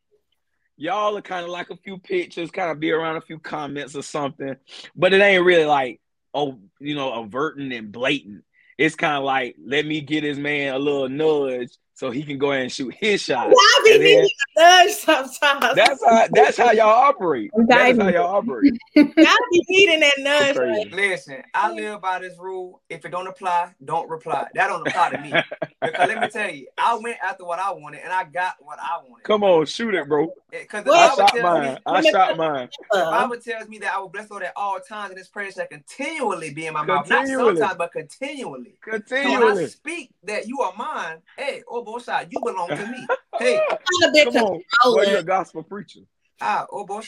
[0.81, 3.95] Y'all are kind of like a few pictures, kind of be around a few comments
[3.95, 4.57] or something,
[4.97, 6.01] but it ain't really like
[6.35, 8.45] oh, you know, averting and blatant.
[8.79, 12.39] It's kind of like let me get his man a little nudge so he can
[12.39, 13.53] go ahead and shoot his shot.
[13.55, 15.75] I be then- needing a nudge sometimes.
[15.75, 17.51] That's how that's how y'all operate.
[17.69, 18.73] That's how y'all operate.
[18.97, 20.57] I be needing that nudge.
[20.57, 20.89] Crazy.
[20.89, 22.81] Listen, I live by this rule.
[22.89, 24.47] If it don't apply, don't reply.
[24.55, 25.35] That don't apply to me.
[25.83, 28.79] Because let me tell you, I went after what I wanted and I got what
[28.81, 29.25] I wanted.
[29.25, 30.33] Come on, shoot it, bro.
[30.51, 31.79] Because the I shot tells me, mine.
[31.87, 32.69] I shot mine.
[32.91, 35.55] the Bible tells me that I will bless Lord at all times, and His praise
[35.55, 37.09] shall continually be in my mouth.
[37.09, 38.75] Not sometimes, but continually.
[38.83, 39.35] Continually.
[39.35, 42.87] So when I speak that you are mine, hey, oh boy, shot, you belong to
[42.87, 43.07] me.
[43.38, 44.53] Hey, kind of bit Come on.
[44.53, 45.09] Boy, controlling.
[45.09, 46.00] you're a gospel preacher.
[46.42, 47.00] ah, oh boy.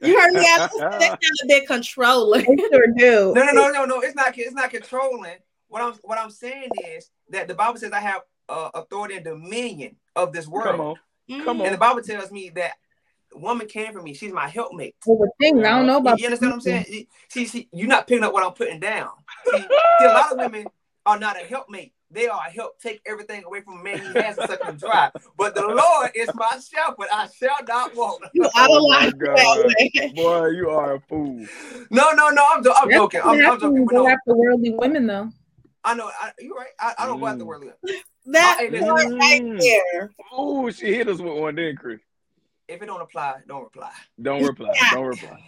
[0.00, 0.46] You heard me?
[0.46, 0.72] Alice?
[0.78, 2.42] That's kind of bit controlling.
[2.42, 3.32] I sure do.
[3.34, 4.00] No, no, no, no, no.
[4.00, 4.38] It's not.
[4.38, 5.38] It's not controlling.
[5.66, 9.24] What I'm what I'm saying is that the Bible says I have uh, authority and
[9.24, 10.96] dominion of this world, Come on.
[11.44, 11.66] Come on.
[11.66, 12.74] and the Bible tells me that
[13.34, 14.14] woman came for me.
[14.14, 14.94] She's my helpmate.
[15.06, 17.06] Well, the thing I don't know about you understand what I'm saying?
[17.30, 19.10] See, see, you're not picking up what I'm putting down.
[19.50, 20.66] See, see, a lot of women
[21.06, 21.93] are not a helpmate.
[22.14, 25.10] They are help take everything away from a man he has and suck him dry.
[25.36, 27.08] But the Lord is my shepherd.
[27.12, 28.22] I shall not want.
[28.54, 29.36] I don't Oh my like God.
[29.36, 30.12] that way.
[30.14, 31.44] Boy, you are a fool.
[31.90, 32.46] No, no, no.
[32.54, 33.20] I'm, jo- I'm joking.
[33.20, 33.74] what I'm, I'm happens joking.
[33.74, 35.30] when But you go no, after worldly women, though.
[35.82, 36.10] I know.
[36.20, 36.68] I, you're right.
[36.80, 37.46] I, I don't go after Mm.
[37.46, 37.68] worldly.
[38.26, 38.88] That Hey, listen.
[38.88, 39.58] part right Mm.
[39.58, 40.10] there.
[40.32, 42.00] Oh, she hit us with one, didn't Chris?
[42.68, 43.90] If it don't apply, don't reply.
[44.22, 44.72] Don't reply.
[44.90, 45.38] Don't reply.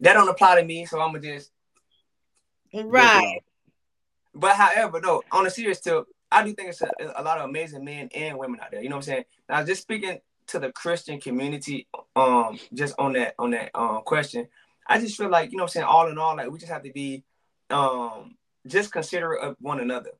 [0.00, 1.50] That don't apply to me, so I'm gonna just.
[2.74, 3.40] Right.
[4.36, 7.48] But however, no, on a serious tip, I do think it's a, a lot of
[7.48, 8.82] amazing men and women out there.
[8.82, 9.24] You know what I'm saying?
[9.48, 10.18] Now, just speaking
[10.48, 14.46] to the Christian community, um, just on that on that um question,
[14.86, 15.86] I just feel like you know what I'm saying.
[15.86, 17.24] All in all, like we just have to be,
[17.70, 20.10] um, just considerate of one another.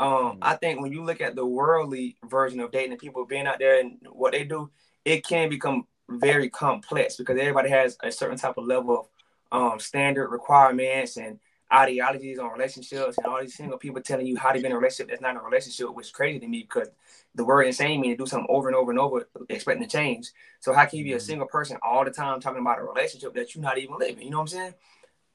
[0.00, 3.46] Um, I think when you look at the worldly version of dating, and people being
[3.46, 4.70] out there and what they do,
[5.04, 9.08] it can become very complex because everybody has a certain type of level
[9.52, 11.38] of um, standard requirements and
[11.72, 14.76] ideologies on relationships and all these single people telling you how to be in a
[14.76, 16.88] relationship that's not a relationship, which is crazy to me because
[17.34, 20.30] the word insane means to do something over and over and over expecting to change.
[20.60, 21.24] So how can you be a mm-hmm.
[21.24, 24.22] single person all the time talking about a relationship that you're not even living?
[24.24, 24.74] You know what I'm saying?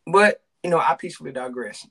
[0.07, 1.87] But you know, I peacefully digress.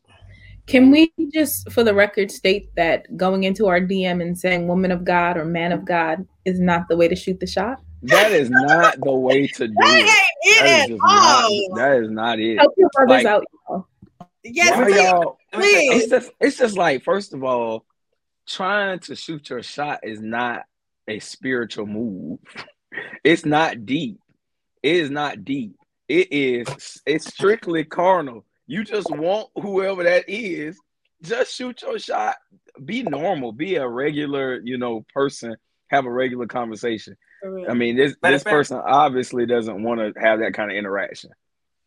[0.67, 4.91] Can we just, for the record, state that going into our DM and saying woman
[4.91, 7.81] of God or man of God is not the way to shoot the shot?
[8.03, 10.01] That is not the way to do That it.
[10.01, 10.11] ain't
[10.43, 11.45] it That is at just not.
[11.45, 11.75] all.
[11.77, 12.59] That is not it.
[12.59, 13.87] Help your brothers Like- out, y'all.
[14.45, 14.97] Yes, Why please.
[14.97, 15.39] y'all?
[15.55, 16.31] Let It's just.
[16.41, 17.85] It's just like first of all,
[18.47, 20.65] trying to shoot your shot is not
[21.09, 22.39] a spiritual move.
[23.25, 24.21] It's not deep.
[24.81, 25.75] It is not deep.
[26.09, 27.03] It is.
[27.05, 28.45] It's strictly carnal.
[28.69, 30.79] You just want whoever that is.
[31.23, 32.37] Just shoot your shot.
[32.85, 33.51] Be normal.
[33.51, 35.57] Be a regular, you know, person.
[35.89, 37.17] Have a regular conversation.
[37.43, 37.69] For real.
[37.69, 40.77] I mean, this Matter this fact- person obviously doesn't want to have that kind of
[40.77, 41.31] interaction.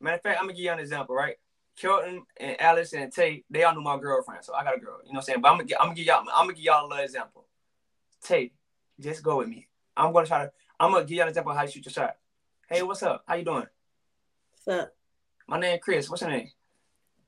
[0.02, 1.36] Matter of fact, I'm gonna give you an example, right?
[1.80, 4.98] Kelton and Alice and Tay, they all knew my girlfriend, so I got a girl.
[5.04, 5.42] You know what I'm saying?
[5.42, 7.46] But I'm gonna, I'm gonna give y'all, I'm gonna give y'all a little example.
[8.24, 8.52] Tay,
[9.00, 9.68] just go with me.
[9.96, 11.94] I'm gonna try to, I'm gonna give y'all an example of how you shoot your
[11.94, 12.16] shot.
[12.70, 13.24] Hey, what's up?
[13.28, 13.68] How you doing?
[14.66, 14.94] What's up?
[15.48, 16.10] My name is Chris.
[16.10, 16.52] What's your name?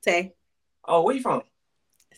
[0.01, 0.33] Tay.
[0.83, 1.43] Oh, where you from?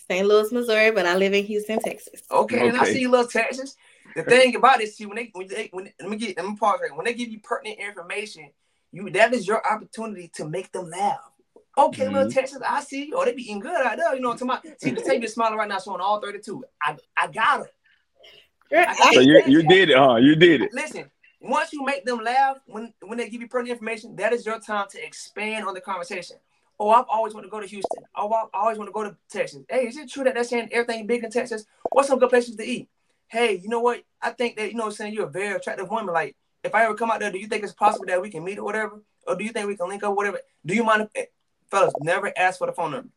[0.10, 0.26] St.
[0.26, 2.22] Louis, Missouri, but I live in Houston, Texas.
[2.32, 2.68] Okay, okay.
[2.70, 3.76] and I see you little Texas.
[4.16, 6.56] The thing about this, see, when they when they when let me get let me
[6.56, 6.96] pause right.
[6.96, 8.50] When they give you pertinent information,
[8.92, 11.31] you that is your opportunity to make them laugh.
[11.78, 12.14] Okay, mm-hmm.
[12.14, 13.14] little Texas, I see you.
[13.16, 14.14] Oh, they be eating good out there.
[14.14, 14.82] You know what I'm talking about?
[14.82, 16.64] See, the table is smiling right now, showing all 32.
[16.82, 19.14] I I got it.
[19.14, 20.18] so you, you did it, huh?
[20.18, 20.74] You did it.
[20.74, 21.10] Listen,
[21.42, 24.60] once you make them laugh, when when they give you pertinent information, that is your
[24.60, 26.38] time to expand on the conversation.
[26.80, 28.04] Oh, I've always wanted to go to Houston.
[28.16, 29.64] Oh, I always want to go to Texas.
[29.70, 31.66] Hey, is it true that they're saying everything big in Texas?
[31.92, 32.90] What's some good places to eat?
[33.28, 34.04] Hey, you know what?
[34.22, 36.14] I think that you know, saying you're a very attractive woman.
[36.14, 38.44] Like, if I ever come out there, do you think it's possible that we can
[38.44, 39.02] meet or whatever?
[39.28, 40.40] Or do you think we can link up, whatever?
[40.66, 41.28] Do you mind, if,
[41.72, 41.94] fellas?
[42.02, 43.10] Never ask for the phone number.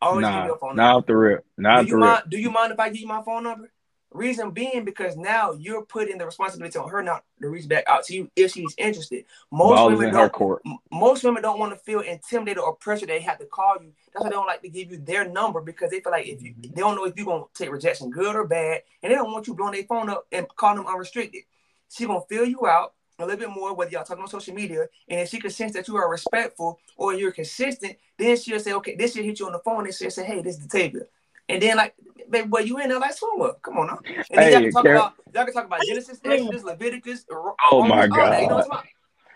[0.00, 0.82] Always nah, give your phone number.
[0.82, 1.46] Not the rip.
[1.56, 2.30] Not do you the mind, rip.
[2.30, 3.70] Do you mind if I give you my phone number?
[4.10, 8.04] Reason being because now you're putting the responsibility on her not to reach back out
[8.04, 9.24] to you if she's interested.
[9.50, 10.60] Most Balls women don't.
[10.92, 13.06] Most women don't want to feel intimidated or pressure.
[13.06, 13.92] They have to call you.
[14.12, 16.40] That's why they don't like to give you their number because they feel like if
[16.42, 16.74] you mm-hmm.
[16.74, 19.48] they don't know if you're gonna take rejection good or bad, and they don't want
[19.48, 21.42] you blowing their phone up and calling them unrestricted.
[21.88, 24.86] She's gonna fill you out a little bit more, whether y'all talking on social media,
[25.08, 28.72] and if she can sense that you are respectful or you're consistent, then she'll say,
[28.72, 30.78] okay, this she'll hit you on the phone and she'll say, hey, this is the
[30.78, 31.00] table.
[31.48, 31.94] And then like,
[32.28, 33.54] baby, boy, you in there like swimmer.
[33.62, 34.00] Come on now.
[34.06, 37.26] And then hey, y'all can talk about y'all can talk about Genesis, Exodus, Leviticus.
[37.70, 38.32] Oh my god.
[38.32, 38.64] That, you know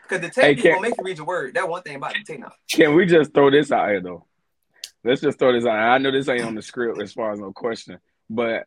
[0.03, 1.55] Because the tape hey, gonna make you read your word.
[1.55, 2.53] That one thing about the tape now.
[2.71, 4.25] Can we just throw this out here though?
[5.05, 5.77] Let's just throw this out.
[5.77, 8.67] I know this ain't on the script as far as no question, but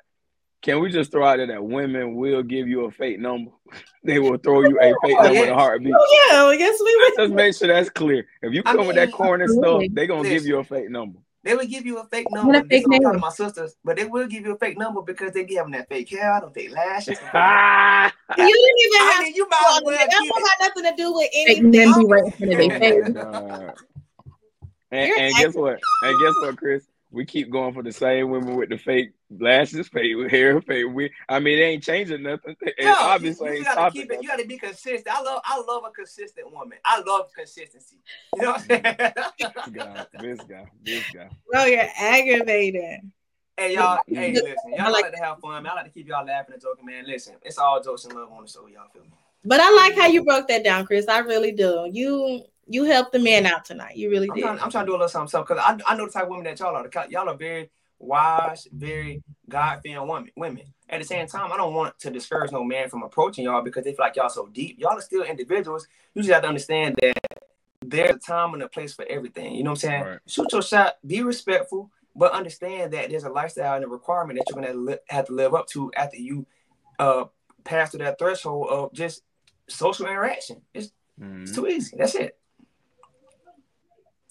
[0.61, 3.51] can we just throw out there that women will give you a fake number?
[4.03, 5.43] they will throw you a fake oh, number yeah.
[5.43, 5.93] in a heartbeat.
[5.97, 7.25] Oh, yeah, I guess we will.
[7.25, 8.25] Just make sure that's clear.
[8.41, 10.89] If you come I mean, with that corner stuff, they're gonna give you a fake
[10.89, 11.19] number.
[11.43, 12.53] They will give you a fake number.
[12.53, 13.01] What a fake name.
[13.19, 15.89] my sisters, but they will give you a fake number because they give them that
[15.89, 17.17] fake hair, them fake lashes.
[18.37, 19.23] you didn't even have.
[19.23, 21.71] Mean, you might well, that don't have nothing to do with anything.
[21.71, 23.79] Fake men be right in front of their face.
[24.91, 25.79] and, and guess what?
[26.03, 26.90] And guess what, Chris?
[27.11, 31.11] We keep going for the same women with the fake lashes, fake hair, fake wig.
[31.27, 32.55] I mean, it ain't changing nothing.
[32.79, 34.19] no, obviously you, you gotta keep it.
[34.21, 35.07] You gotta be consistent.
[35.09, 36.77] I love, I love a consistent woman.
[36.85, 37.97] I love consistency.
[38.35, 39.43] You know what I'm mm-hmm.
[39.43, 39.65] saying?
[39.67, 41.29] this guy, this guy, this guy.
[41.51, 43.11] Bro, you're aggravating.
[43.57, 44.15] Hey y'all, mm-hmm.
[44.15, 45.73] hey listen, y'all like, like, to have fun, man.
[45.73, 47.05] I like to keep y'all laughing and joking, man.
[47.05, 49.09] Listen, it's all jokes and love on the show, y'all feel me?
[49.43, 51.07] But I like how you broke that down, Chris.
[51.07, 51.89] I really do.
[51.91, 53.97] You you helped the man out tonight.
[53.97, 54.41] You really I'm did.
[54.43, 56.23] Trying, I'm trying to do a little something, something because I, I know the type
[56.23, 56.89] of women that y'all are.
[57.09, 60.31] Y'all are very wise, very God fearing women.
[60.35, 60.73] Women.
[60.89, 63.83] At the same time, I don't want to discourage no man from approaching y'all because
[63.83, 64.77] they feel like y'all so deep.
[64.79, 65.87] Y'all are still individuals.
[66.13, 67.17] You just have to understand that
[67.81, 69.55] there's a time and a place for everything.
[69.55, 70.03] You know what I'm saying?
[70.03, 70.19] Right.
[70.27, 70.97] Shoot your shot.
[71.05, 75.27] Be respectful, but understand that there's a lifestyle and a requirement that you're gonna have
[75.27, 76.45] to live up to after you
[76.99, 77.25] uh
[77.63, 79.23] pass through that threshold of just
[79.67, 80.61] social interaction.
[80.73, 81.43] It's, mm-hmm.
[81.43, 81.95] it's too easy.
[81.97, 82.37] That's it.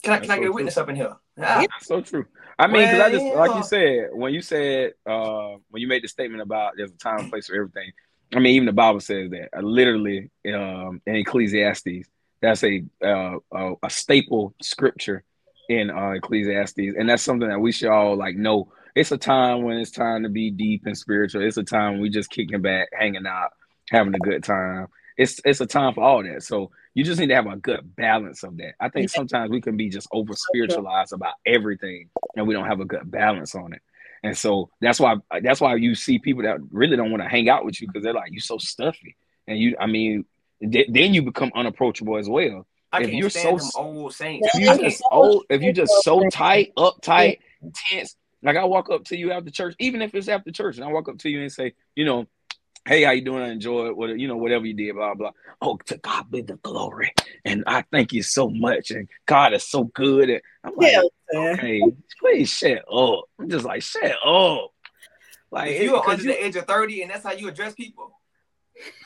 [0.03, 0.83] Can I, can I get a witness true.
[0.83, 1.17] up in here?
[1.43, 1.65] Ah.
[1.81, 2.27] so true.
[2.59, 6.03] I mean, because I just like you said when you said uh, when you made
[6.03, 7.93] the statement about there's a time and place for everything.
[8.33, 9.49] I mean, even the Bible says that.
[9.57, 12.09] Uh, literally, um, in Ecclesiastes,
[12.41, 15.25] that's a, uh, a, a staple scripture
[15.69, 18.73] in uh, Ecclesiastes, and that's something that we should all like know.
[18.95, 21.43] It's a time when it's time to be deep and spiritual.
[21.43, 23.51] It's a time we just kicking back, hanging out,
[23.89, 24.89] having a good time.
[25.17, 26.43] It's it's a time for all that.
[26.43, 28.75] So you just need to have a good balance of that.
[28.81, 32.81] I think sometimes we can be just over spiritualized about everything and we don't have
[32.81, 33.83] a good balance on it.
[34.23, 37.49] And so that's why that's why you see people that really don't want to hang
[37.49, 39.17] out with you because they're like you so stuffy.
[39.47, 40.25] And you I mean
[40.61, 42.67] th- then you become unapproachable as well.
[42.93, 44.49] I if you're so old saints.
[44.53, 47.39] If you just old, if you just so tight, uptight,
[47.89, 50.85] tense, like I walk up to you after church, even if it's after church, and
[50.85, 52.27] I walk up to you and say, you know,
[52.87, 53.43] hey, how you doing?
[53.43, 53.97] I enjoy it.
[53.97, 55.33] What you know, whatever you did, blah blah.
[55.61, 57.13] Oh, to God be the glory,
[57.45, 60.31] and I thank you so much, and God is so good.
[60.31, 61.03] And I'm like, yeah,
[61.39, 61.83] okay,
[62.21, 63.25] please shut up.
[63.39, 64.73] I'm just like, shut up.
[65.51, 67.75] Like if you are under you, the age of thirty, and that's how you address
[67.75, 68.13] people.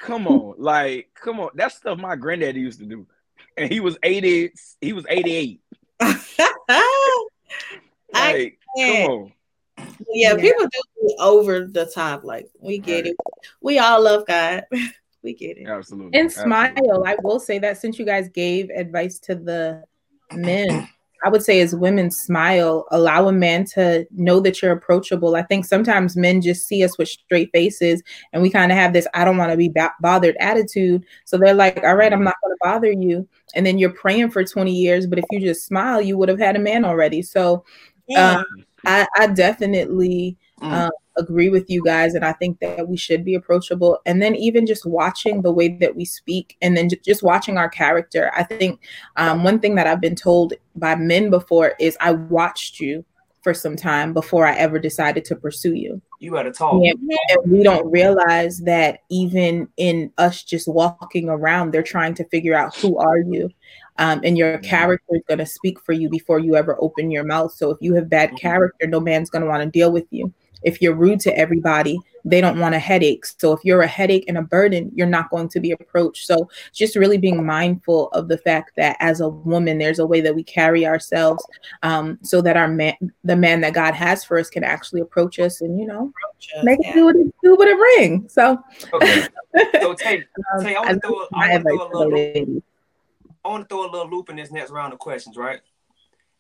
[0.01, 1.51] Come on, like, come on.
[1.55, 3.07] That's stuff my granddaddy used to do,
[3.57, 4.53] and he was eighty.
[4.81, 5.61] He was eighty-eight.
[8.13, 9.33] like, come on.
[10.12, 12.24] Yeah, yeah, people do over the top.
[12.24, 13.07] Like we get right.
[13.07, 13.16] it.
[13.61, 14.64] We all love God.
[15.22, 15.68] we get it.
[15.68, 16.18] Absolutely.
[16.18, 16.72] And smile.
[16.76, 17.09] Absolutely.
[17.09, 19.85] I will say that since you guys gave advice to the
[20.33, 20.88] men,
[21.24, 25.37] I would say as women smile, allow a man to know that you're approachable.
[25.37, 28.02] I think sometimes men just see us with straight faces
[28.33, 31.07] and we kind of have this I don't want to be b- bothered attitude.
[31.24, 33.26] So they're like, all right, I'm not going to bother you.
[33.54, 36.38] And then you're praying for 20 years, but if you just smile, you would have
[36.38, 37.22] had a man already.
[37.22, 37.64] So
[38.07, 38.38] yeah.
[38.38, 38.44] um,
[38.87, 40.70] I, I definitely mm.
[40.70, 42.14] um, agree with you guys.
[42.14, 43.99] And I think that we should be approachable.
[44.07, 47.57] And then even just watching the way that we speak and then j- just watching
[47.57, 48.31] our character.
[48.35, 48.81] I think
[49.16, 53.05] um, one thing that I've been told by men before is I watched you
[53.44, 56.01] for some time before I ever decided to pursue you.
[56.18, 56.83] You to talk.
[56.83, 62.25] And, and we don't realize that even in us just walking around, they're trying to
[62.31, 63.51] figure out who are you.
[63.98, 67.24] Um, and your character is going to speak for you before you ever open your
[67.24, 67.52] mouth.
[67.52, 68.38] So if you have bad mm-hmm.
[68.38, 70.33] character, no man's going to want to deal with you.
[70.64, 73.26] If you're rude to everybody, they don't want a headache.
[73.26, 76.26] So if you're a headache and a burden, you're not going to be approached.
[76.26, 80.22] So just really being mindful of the fact that as a woman, there's a way
[80.22, 81.44] that we carry ourselves
[81.83, 85.38] um, so that our man, the man that God has for us, can actually approach
[85.38, 86.90] us and you know us, make yeah.
[86.90, 88.26] it do what it do with a ring.
[88.28, 88.59] So,
[88.94, 89.26] okay.
[89.80, 90.24] so Tay,
[90.62, 92.62] Tay, I want to throw, I want to throw a little.
[93.44, 93.46] Loop.
[93.46, 95.61] I want to throw a little loop in this next round of questions, right?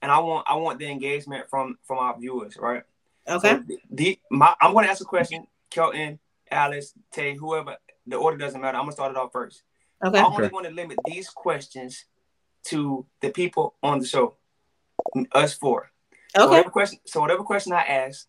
[0.02, 2.82] And I want I want the engagement from from our viewers, right?
[3.28, 3.56] Okay.
[3.56, 5.46] So the, my, I'm going to ask a question.
[5.70, 6.18] Kelton,
[6.50, 7.76] Alice, Tay, whoever.
[8.06, 8.76] The order doesn't matter.
[8.76, 9.62] I'm gonna start it off first.
[10.04, 10.18] Okay.
[10.18, 12.04] I only want to limit these questions
[12.64, 14.36] to the people on the show,
[15.32, 15.90] us four.
[16.36, 16.44] Okay.
[16.44, 18.26] So whatever question, so whatever question I ask,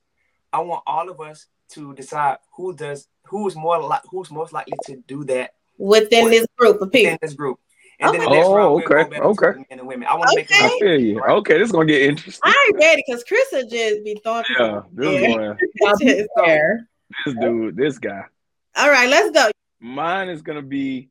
[0.54, 4.54] I want all of us to decide who does who is more like who's most
[4.54, 7.12] likely to do that within this group of people.
[7.12, 7.60] Within this group.
[8.00, 8.18] And okay.
[8.18, 9.58] then the next oh, round, we'll okay, okay.
[9.70, 10.08] Men and women.
[10.10, 10.62] I want to okay.
[10.62, 10.72] make.
[10.74, 11.20] I feel you.
[11.20, 11.32] Right?
[11.38, 12.42] Okay, this is gonna get interesting.
[12.44, 14.44] I ain't ready because Chris will just be throwing.
[14.60, 15.22] Yeah, this
[16.02, 16.86] is going.
[17.26, 18.26] this dude, this guy.
[18.76, 19.50] All right, let's go.
[19.80, 21.10] Mine is gonna be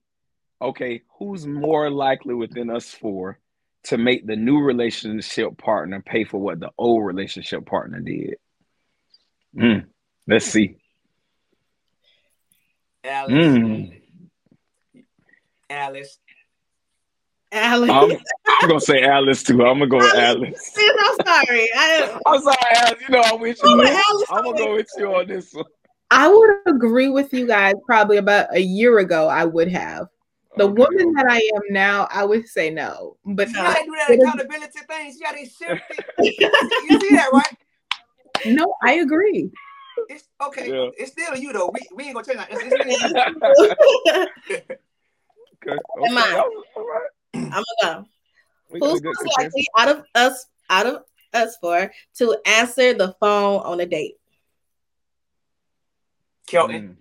[0.60, 1.02] okay.
[1.18, 3.38] Who's more likely within us four
[3.84, 8.36] to make the new relationship partner pay for what the old relationship partner did?
[9.56, 9.86] Mm,
[10.26, 10.76] let's see.
[13.04, 13.32] Alice.
[13.32, 14.00] Mm.
[15.70, 16.18] Alice.
[17.54, 17.90] Alice.
[17.90, 19.64] I'm, I'm, gonna say Alice too.
[19.64, 20.76] I'm gonna go with Alice.
[20.76, 21.68] I'm sorry.
[21.74, 23.00] I, am sorry, Alice.
[23.00, 23.70] You know I'm with you.
[23.70, 25.64] Oh, I'm gonna go with you on this one.
[26.10, 27.74] I would agree with you guys.
[27.86, 30.08] Probably about a year ago, I would have.
[30.56, 30.72] The okay.
[30.72, 33.16] woman that I am now, I would say no.
[33.24, 35.12] But you gotta do that accountability thing.
[35.12, 35.82] You gotta shift
[36.18, 37.56] you see that, right?
[38.46, 39.50] No, I agree.
[40.08, 40.68] It's okay.
[40.68, 40.90] Yeah.
[40.98, 41.70] It's still you though.
[41.72, 42.48] We, we ain't gonna change that.
[42.50, 44.64] It's, it's okay.
[45.66, 45.78] okay.
[46.06, 46.42] Am I?
[46.76, 47.08] All right.
[47.54, 48.06] I'm gonna
[48.70, 48.88] go.
[48.90, 53.80] Who's most likely out of us, out of us four, to answer the phone on
[53.80, 54.16] a date?
[56.46, 56.88] Kelton.
[56.88, 56.96] Mm.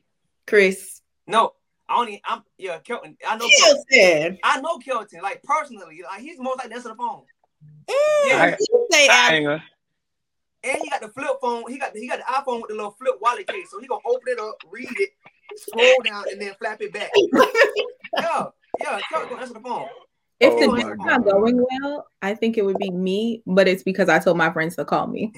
[0.45, 1.01] Chris.
[1.27, 1.53] No,
[1.89, 3.17] I only I'm yeah, Kelton.
[3.27, 3.83] I know Kelton.
[3.91, 4.37] Kelton.
[4.43, 6.01] I know Kelton, like personally.
[6.03, 7.23] Like he's most likely to answer the phone.
[7.87, 8.57] Mm, yeah, I,
[8.91, 9.61] say I,
[10.63, 11.63] and he got the flip phone.
[11.69, 13.69] He got the, he got the iPhone with the little flip wallet case.
[13.71, 15.09] So he gonna open it up, read it,
[15.57, 17.11] scroll down, and then flap it back.
[18.17, 18.45] yeah,
[18.79, 19.87] yeah, Kelton gonna answer the phone.
[20.39, 23.83] If oh the date's not going well, I think it would be me, but it's
[23.83, 25.31] because I told my friends to call me.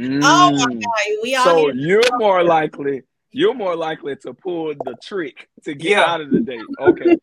[0.00, 0.20] Mm.
[0.22, 4.94] Oh my god, we all so you're more likely you're more likely to pull the
[5.02, 6.04] trick to get yeah.
[6.04, 6.60] out of the date.
[6.78, 7.16] Okay,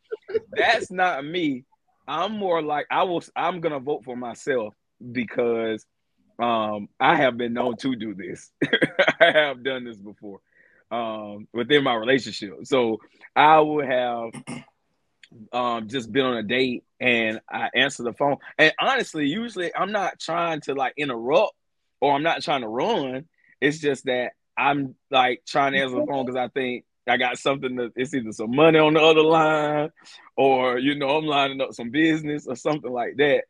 [0.52, 1.66] that's not me.
[2.08, 3.24] I'm more like I will.
[3.36, 4.74] I'm gonna vote for myself
[5.12, 5.86] because
[6.40, 8.52] um, I have been known to do this.
[9.20, 10.40] I have done this before
[10.92, 12.54] um, within my relationship.
[12.64, 13.00] So
[13.36, 14.32] I will have
[15.52, 18.38] um, just been on a date and I answer the phone.
[18.58, 21.54] And honestly, usually I'm not trying to like interrupt
[22.02, 23.26] or I'm not trying to run.
[23.62, 27.38] It's just that I'm like trying to answer the phone because I think I got
[27.38, 29.90] something that it's either some money on the other line
[30.38, 33.46] or you know I'm lining up some business or something like that.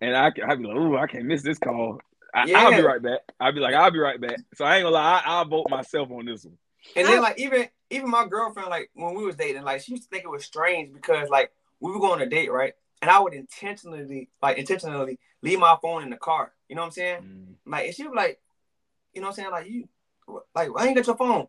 [0.00, 2.00] And I I'd be like, oh, I can't miss this call.
[2.34, 3.20] I, will be right back.
[3.38, 4.38] I'll be like, I'll be right back.
[4.54, 6.56] So I ain't gonna lie, I, will vote myself on this one.
[6.96, 10.04] And then like even even my girlfriend, like when we was dating, like she used
[10.04, 12.72] to think it was strange because like we would go on a date, right?
[13.00, 16.52] And I would intentionally, like intentionally leave my phone in the car.
[16.68, 17.22] You know what I'm saying?
[17.22, 17.70] Mm.
[17.70, 18.40] Like and she was like,
[19.12, 19.50] you know what I'm saying?
[19.50, 19.88] Like you
[20.54, 21.46] like why ain't got your phone?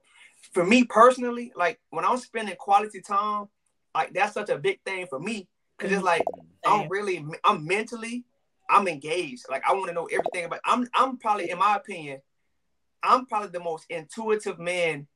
[0.52, 3.48] For me personally, like when I'm spending quality time,
[3.96, 5.48] like that's such a big thing for me.
[5.80, 6.24] Cause it's like
[6.66, 8.26] I'm really I'm mentally
[8.70, 9.46] I'm engaged.
[9.50, 12.22] Like I want to know everything about I'm I'm probably in my opinion,
[13.02, 15.08] I'm probably the most intuitive man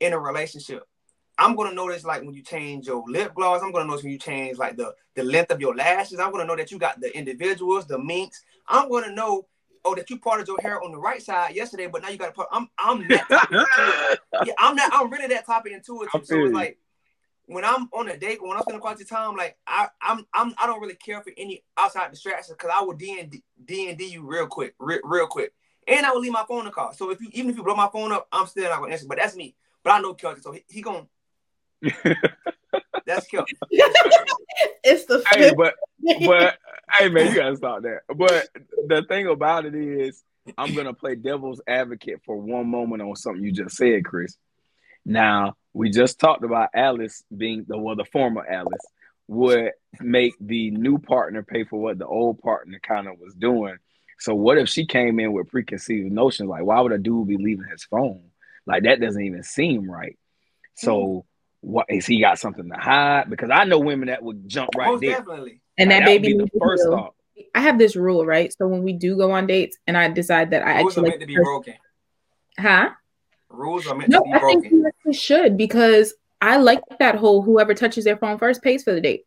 [0.00, 0.84] in a relationship.
[1.38, 3.62] I'm gonna notice like when you change your lip gloss.
[3.62, 6.18] I'm gonna notice when you change like the the length of your lashes.
[6.18, 8.42] I'm gonna know that you got the individuals, the minks.
[8.66, 9.46] I'm gonna know
[9.84, 12.26] oh that you parted your hair on the right side yesterday, but now you got
[12.26, 12.48] to part.
[12.50, 16.10] I'm I'm that yeah, I'm not I'm really that type of intuitive.
[16.24, 16.78] So it's like
[17.48, 20.66] when I'm on a date, when I'm spending quality time, like I, I'm, I'm, I
[20.66, 24.06] don't really care for any outside distractions because I will D and D and D
[24.06, 25.52] you real quick, re- real quick,
[25.86, 26.92] and I will leave my phone in the car.
[26.92, 29.06] So if you, even if you blow my phone up, I'm still not gonna answer.
[29.08, 29.56] But that's me.
[29.88, 31.06] But I know Kelton, so he, he gonna.
[33.06, 33.56] that's Kelton.
[34.84, 35.76] it's the hey, but
[36.26, 36.58] but
[36.92, 38.00] hey man, you gotta stop that.
[38.14, 38.50] But
[38.86, 40.22] the thing about it is,
[40.58, 44.36] I'm gonna play devil's advocate for one moment on something you just said, Chris.
[45.06, 48.84] Now we just talked about Alice being the well, the former Alice
[49.26, 53.78] would make the new partner pay for what the old partner kind of was doing.
[54.18, 57.38] So what if she came in with preconceived notions like why would a dude be
[57.38, 58.28] leaving his phone?
[58.68, 60.16] Like that doesn't even seem right.
[60.74, 61.24] So mm.
[61.62, 63.30] what is he got something to hide?
[63.30, 65.16] Because I know women that would jump right Most there.
[65.16, 65.60] Definitely.
[65.78, 66.96] And Like, that would baby be the first will.
[66.96, 67.14] thought.
[67.54, 68.52] I have this rule, right?
[68.52, 71.08] So when we do go on dates and I decide that I Rules are actually
[71.10, 71.74] meant to be broken.
[72.58, 72.90] huh?
[73.48, 74.78] Rules are meant No, to be I think broken.
[74.78, 78.92] you actually should because I like that whole whoever touches their phone first pays for
[78.92, 79.24] the date.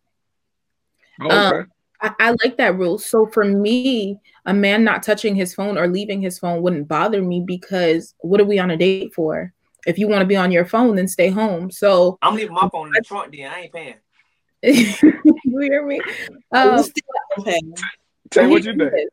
[1.20, 1.70] Oh, Um, okay.
[2.02, 2.98] I, I like that rule.
[2.98, 7.22] So for me, a man not touching his phone or leaving his phone wouldn't bother
[7.22, 9.54] me because what are we on a date for?
[9.86, 11.72] If you want to be on your phone, then stay home.
[11.72, 13.36] So I'm leaving my phone in the trunk.
[13.36, 13.96] Then I ain't paying.
[14.64, 16.00] you hear me?
[16.52, 17.04] Um, We still
[17.36, 18.48] don't pay.
[18.48, 19.10] What you think?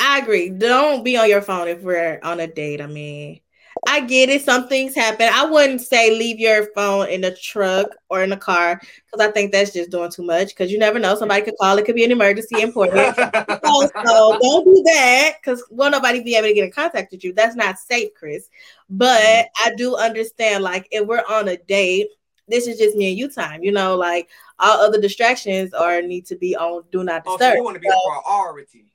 [0.00, 0.50] I agree.
[0.50, 2.80] Don't be on your phone if we're on a date.
[2.80, 3.40] I mean,
[3.86, 4.42] I get it.
[4.42, 5.28] Some things happen.
[5.32, 9.30] I wouldn't say leave your phone in the truck or in the car because I
[9.30, 10.48] think that's just doing too much.
[10.48, 11.78] Because you never know, somebody could call.
[11.78, 13.14] It could be an emergency important.
[13.16, 17.24] so, so don't do that because will nobody be able to get in contact with
[17.24, 17.32] you.
[17.32, 18.48] That's not safe, Chris.
[18.90, 19.44] But mm.
[19.64, 22.08] I do understand, like, if we're on a date,
[22.48, 23.62] this is just me and you time.
[23.62, 27.38] You know, like all other distractions are need to be on do not oh, so
[27.38, 27.56] disturb.
[27.56, 28.87] you want to be a priority.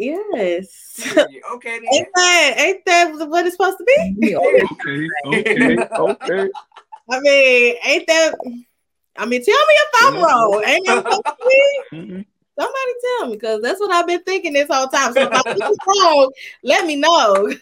[0.00, 1.16] Yes.
[1.52, 1.88] Okay then.
[1.92, 4.36] Ain't that ain't that what it's supposed to be?
[4.36, 6.48] Okay, okay, okay.
[7.10, 8.34] I mean, ain't that?
[9.16, 10.62] I mean, tell me if I'm wrong.
[10.66, 11.96] Ain't that supposed to be?
[11.96, 12.26] Mhm.
[12.58, 15.12] Somebody tell me because that's what I've been thinking this whole time.
[15.14, 15.42] So if I'm
[15.86, 16.30] wrong,
[16.62, 17.52] let me know.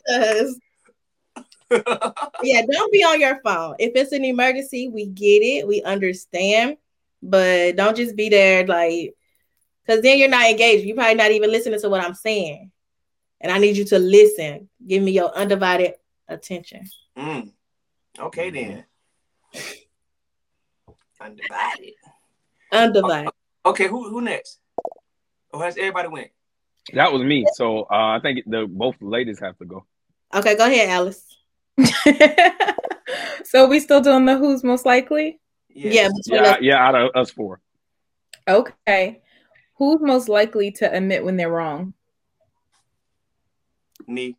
[2.42, 3.76] yeah, don't be on your phone.
[3.78, 6.78] If it's an emergency, we get it, we understand,
[7.22, 9.14] but don't just be there like
[9.88, 10.84] because then you're not engaged.
[10.84, 12.70] You're probably not even listening to what I'm saying,
[13.40, 14.68] and I need you to listen.
[14.86, 15.94] Give me your undivided
[16.28, 16.84] attention.
[17.16, 17.52] Mm.
[18.18, 18.84] Okay then.
[21.20, 21.94] Undivided.
[22.70, 23.32] Undivided.
[23.64, 24.60] Okay, who who next?
[25.52, 26.28] Oh, has everybody went?
[26.92, 27.46] That was me.
[27.54, 29.84] So uh, I think the both ladies have to go.
[30.34, 31.24] Okay, go ahead, Alice.
[33.44, 35.40] so we still doing the who's most likely?
[35.70, 36.58] Yeah, Yeah, us.
[36.60, 36.86] yeah.
[36.86, 37.60] Out of us four,
[38.46, 39.22] Okay.
[39.78, 41.94] Who's most likely to admit when they're wrong?
[44.06, 44.36] Me.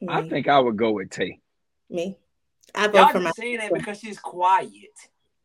[0.00, 0.08] me.
[0.08, 1.40] I think I would go with Tay.
[1.90, 2.16] me.
[2.74, 3.30] I vote Y'all for my.
[3.32, 4.70] saying that because she's quiet.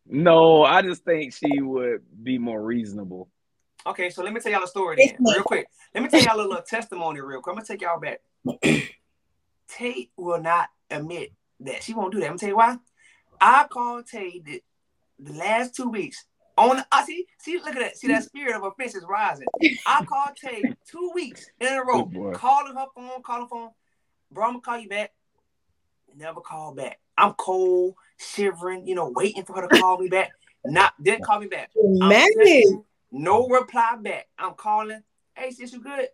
[0.08, 3.30] No, I just think she would be more reasonable.
[3.86, 5.68] Okay, so let me tell y'all a story then, real quick.
[5.94, 7.54] Let me tell y'all a little testimony real quick.
[7.54, 8.22] I'm gonna take y'all back.
[9.68, 11.84] Tate will not admit that.
[11.84, 12.26] She won't do that.
[12.26, 12.78] I'm gonna tell you why.
[13.42, 14.64] I called Tate the,
[15.20, 16.26] the last two weeks.
[16.60, 17.98] On I see, see, look at that.
[17.98, 18.26] See that mm.
[18.26, 19.48] spirit of offense is rising.
[19.88, 23.70] I called Tate two weeks in a row, Oh, calling her phone, calling phone.
[24.30, 25.14] Bro, I'm gonna call you back.
[26.18, 27.00] Never call back.
[27.18, 30.32] I'm cold, shivering, you know, waiting for her to call me back.
[30.66, 31.72] Not didn't call me back.
[32.02, 32.36] I'm Married.
[32.38, 32.84] texting,
[33.14, 34.28] no reply back.
[34.38, 35.02] I'm calling.
[35.36, 36.10] Hey, sis, you good?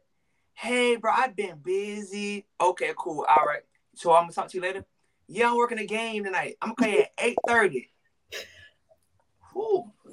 [0.54, 2.46] Hey, bro, I've been busy.
[2.62, 3.26] Okay, cool.
[3.28, 3.64] All right.
[3.96, 4.86] So I'm gonna talk to you later.
[5.28, 6.58] Yeah, I'm working a game tonight.
[6.62, 7.76] I'm gonna call you at 8:30.
[7.76, 7.95] Ooh,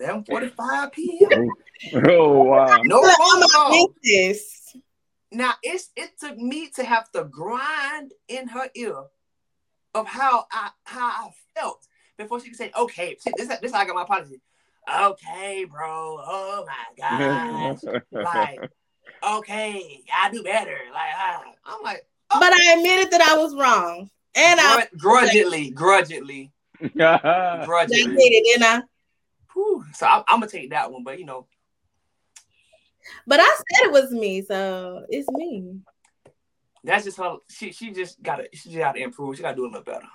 [0.02, 1.48] 11:45 p.m.
[2.06, 2.82] Oh wow!
[2.84, 3.70] No I'm phone gonna call.
[3.70, 4.76] think this.
[5.30, 9.04] Now it's it took me to have to grind in her ear
[9.94, 11.86] of how I how I felt
[12.18, 14.40] before she could say, okay, see, this this how I got my apology.
[14.88, 16.18] Okay, bro.
[16.24, 17.80] Oh my gosh.
[18.12, 18.70] like,
[19.26, 20.78] okay, I do better.
[20.92, 21.42] Like, ah.
[21.66, 26.88] I'm like, But I admitted that I was wrong, and I, grud- grudgingly, grudgingly, I
[26.88, 28.22] did grudgingly.
[28.22, 28.82] it, didn't I?
[29.54, 29.84] Whew.
[29.94, 31.46] So I'm, I'm gonna take that one, but you know,
[33.26, 35.80] But I said it was me, so it's me.
[36.84, 37.36] that's just her.
[37.48, 39.36] She she just gotta she just gotta improve.
[39.36, 40.06] She gotta do a little better.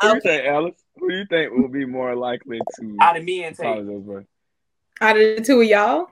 [0.00, 0.20] Who you Okay.
[0.20, 0.74] think, Alice?
[0.96, 3.66] Who do you think will be more likely to Out of me and Tate.
[5.00, 6.06] Out of the two of y'all?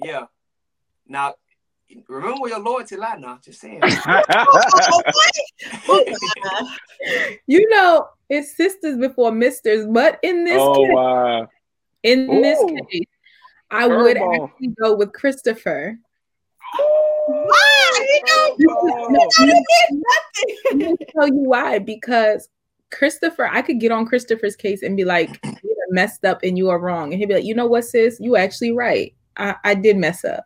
[0.00, 0.24] yeah.
[1.06, 1.34] Now,
[2.08, 3.16] remember where your loyalty lie.
[3.16, 3.82] Now, just saying.
[5.88, 6.02] Oh,
[7.46, 11.48] you know, it's sisters before misters, but in this oh case, wow!
[12.02, 12.58] In this
[12.90, 13.06] case,
[13.70, 14.44] I would Curveball.
[14.50, 15.98] actually go with Christopher.
[16.78, 18.06] Oh, why?
[18.08, 18.86] You don't, you Oh.
[18.88, 21.78] don't admit Let me tell you why.
[21.78, 22.48] Because
[22.92, 26.68] Christopher, I could get on Christopher's case and be like, "You're messed up and you
[26.70, 27.12] are wrong.
[27.12, 29.14] And he'd be like, you know what, sis, you actually right.
[29.36, 30.44] I, I did mess up.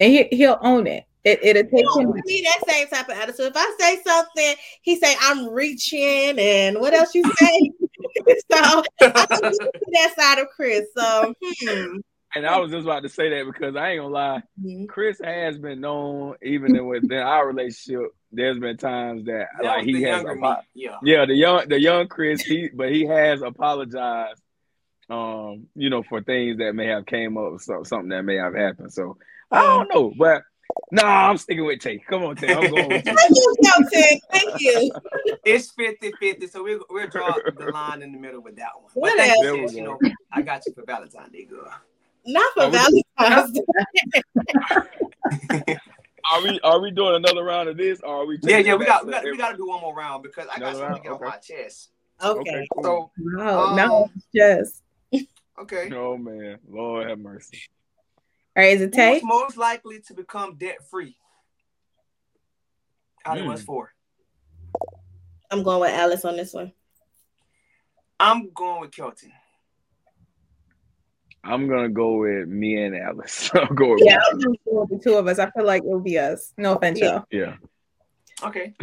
[0.00, 1.04] And he, he'll own it.
[1.24, 2.12] It, it'll take him.
[2.24, 3.46] Me that same type of attitude.
[3.46, 7.72] If I say something, he say I'm reaching, and what else you say?
[8.52, 9.52] so I
[9.92, 10.86] that side of Chris.
[10.96, 11.96] So hmm.
[12.34, 14.86] And I was just about to say that because I ain't gonna lie, mm-hmm.
[14.86, 20.02] Chris has been known, even within our relationship, there's been times that, that like he
[20.02, 24.42] has, apo- yeah, yeah, the young, the young Chris, he, but he has apologized,
[25.08, 28.54] um, you know, for things that may have came up, so, something that may have
[28.54, 28.92] happened.
[28.92, 29.16] So
[29.50, 30.42] I don't know, but
[30.92, 31.98] no, nah, I'm sticking with Tay.
[31.98, 32.54] Come on, Tay.
[32.54, 33.14] I'm going with Tay.
[33.92, 34.20] Tay.
[34.30, 34.92] Thank you.
[35.44, 38.90] It's 50 50, so we'll, we'll draw the line in the middle with that one.
[38.94, 39.38] What else?
[39.42, 39.98] You, you know,
[40.32, 41.68] I got you for Valentine's Day, girl.
[42.24, 43.62] Not for Valentine's Day.
[46.32, 48.00] are we are we doing another round of this?
[48.00, 48.38] Or are we?
[48.42, 50.58] Yeah, yeah, we got we got, we got to do one more round because I
[50.58, 51.24] got something to get okay.
[51.24, 51.90] off my chest.
[52.22, 52.40] Okay.
[52.40, 52.82] okay cool.
[52.84, 54.82] So no, um, no, yes.
[55.58, 55.90] Okay.
[55.94, 57.58] Oh man, Lord have mercy.
[58.56, 59.14] All right, is it Tay?
[59.14, 61.16] Who's most likely to become debt free?
[63.26, 63.52] Out of mm.
[63.52, 63.92] us four.
[65.50, 66.72] I'm going with Alice on this one.
[68.18, 69.32] I'm going with Kelton.
[71.44, 73.50] I'm gonna go with me and Alice.
[73.54, 75.38] I'll go with yeah, I'm going with the two of us.
[75.38, 76.52] I feel like it'll be us.
[76.56, 77.06] No offense, yeah.
[77.06, 77.24] y'all.
[77.30, 77.56] Yeah.
[78.42, 78.74] Okay.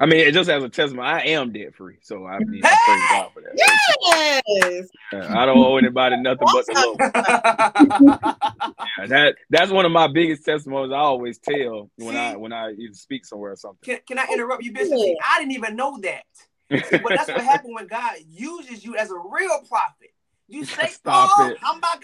[0.00, 2.62] I mean, it just as a testament, I am debt free, so I mean!
[2.64, 3.52] I praise God for that.
[3.54, 4.88] Yes.
[5.12, 7.12] Yeah, I don't owe anybody nothing but the Lord.
[8.98, 10.92] yeah, that that's one of my biggest testimonies.
[10.92, 13.78] I always tell when See, I when I either speak somewhere or something.
[13.82, 14.92] Can, can I oh, interrupt you, Bishop?
[14.92, 16.24] I didn't even know that.
[16.70, 20.10] but that's what happened when God uses you as a real prophet.
[20.48, 21.58] You say, Stop oh, it.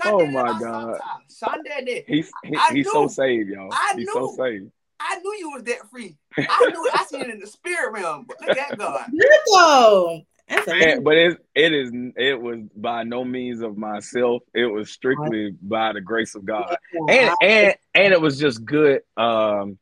[0.05, 0.99] oh my God.
[1.29, 2.05] Sunday.
[2.07, 3.69] He's, he, he's so saved, y'all.
[3.71, 4.13] I he's knew.
[4.15, 4.71] so saved.
[5.01, 6.17] I knew you was debt free.
[6.37, 8.27] I knew I seen it in the spirit realm.
[8.29, 9.07] But look at God.
[9.11, 10.27] Beautiful.
[10.67, 14.43] Man, but it it is it was by no means of myself.
[14.53, 16.77] It was strictly by the grace of God,
[17.09, 19.03] and and and it was just good.
[19.17, 19.79] Um,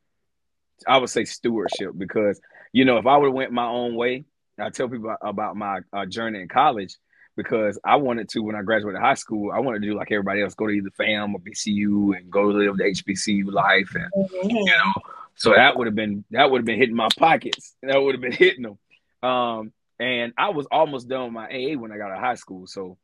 [0.86, 2.38] I would say stewardship because
[2.72, 4.24] you know if I would have went my own way,
[4.58, 6.94] I tell people about my uh, journey in college
[7.39, 9.53] because I wanted to when I graduated high school.
[9.53, 12.43] I wanted to do like everybody else, go to either FAMU or BCU and go
[12.43, 14.51] live the HBCU life, and mm-hmm.
[14.51, 14.93] you know,
[15.36, 17.76] so that would have been that would have been hitting my pockets.
[17.82, 19.30] That would have been hitting them.
[19.30, 22.34] Um, and I was almost done with my AA when I got out of high
[22.34, 22.99] school, so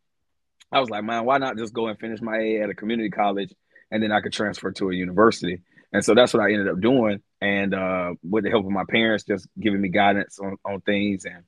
[0.72, 3.11] I was like, man, why not just go and finish my AA at a community
[3.11, 3.55] college,
[3.93, 5.62] and then I could transfer to a university.
[5.93, 7.22] And so that's what I ended up doing.
[7.45, 11.26] And uh, with the help of my parents, just giving me guidance on, on things
[11.26, 11.45] and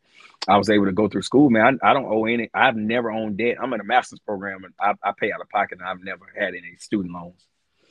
[0.46, 1.78] I was able to go through school, man.
[1.82, 2.50] I, I, don't owe any.
[2.52, 3.56] I've never owned debt.
[3.60, 6.26] I'm in a master's program, and I, I, pay out of pocket, and I've never
[6.38, 7.46] had any student loans.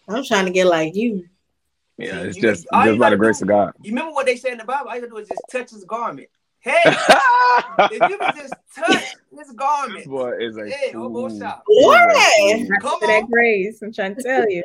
[0.08, 1.28] I'm trying to get like you.
[1.98, 3.74] Yeah, it's you, just just by the grace do, of God.
[3.82, 4.90] You remember what they say in the Bible?
[4.90, 6.30] All you gotta do is just touch his garment.
[6.66, 11.30] Hey, if you can just touch his garment, this boy is a hey, fool.
[11.40, 11.62] shop.
[11.68, 12.82] What?
[12.82, 13.84] Come on, that grace.
[13.84, 14.64] I'm trying to tell you.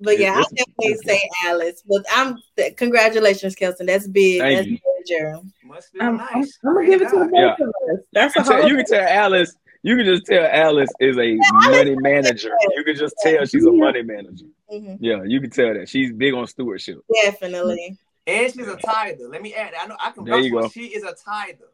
[0.00, 1.82] But yeah, I'll definitely say Alice.
[1.86, 2.38] But I'm
[2.76, 3.86] congratulations, Kelton.
[3.86, 4.40] That's big.
[4.40, 4.72] Thank That's you.
[4.72, 5.46] big, Gerald.
[5.64, 6.30] Must be I'm, nice.
[6.32, 7.54] I'm, I'm, gonna give it to the both yeah.
[7.60, 8.04] of us.
[8.12, 9.56] That's you, can tell, you can tell Alice.
[9.82, 12.50] You can just tell Alice is a yeah, money manager.
[12.76, 14.46] You can just tell she's a money manager.
[14.72, 14.96] Mm-hmm.
[15.02, 16.98] Yeah, you can tell that she's big on stewardship.
[17.24, 17.98] Definitely.
[18.26, 19.28] And she's a tither.
[19.28, 19.72] Let me add.
[19.80, 20.24] I know I can.
[20.24, 20.68] There you go.
[20.68, 21.68] She is a tither.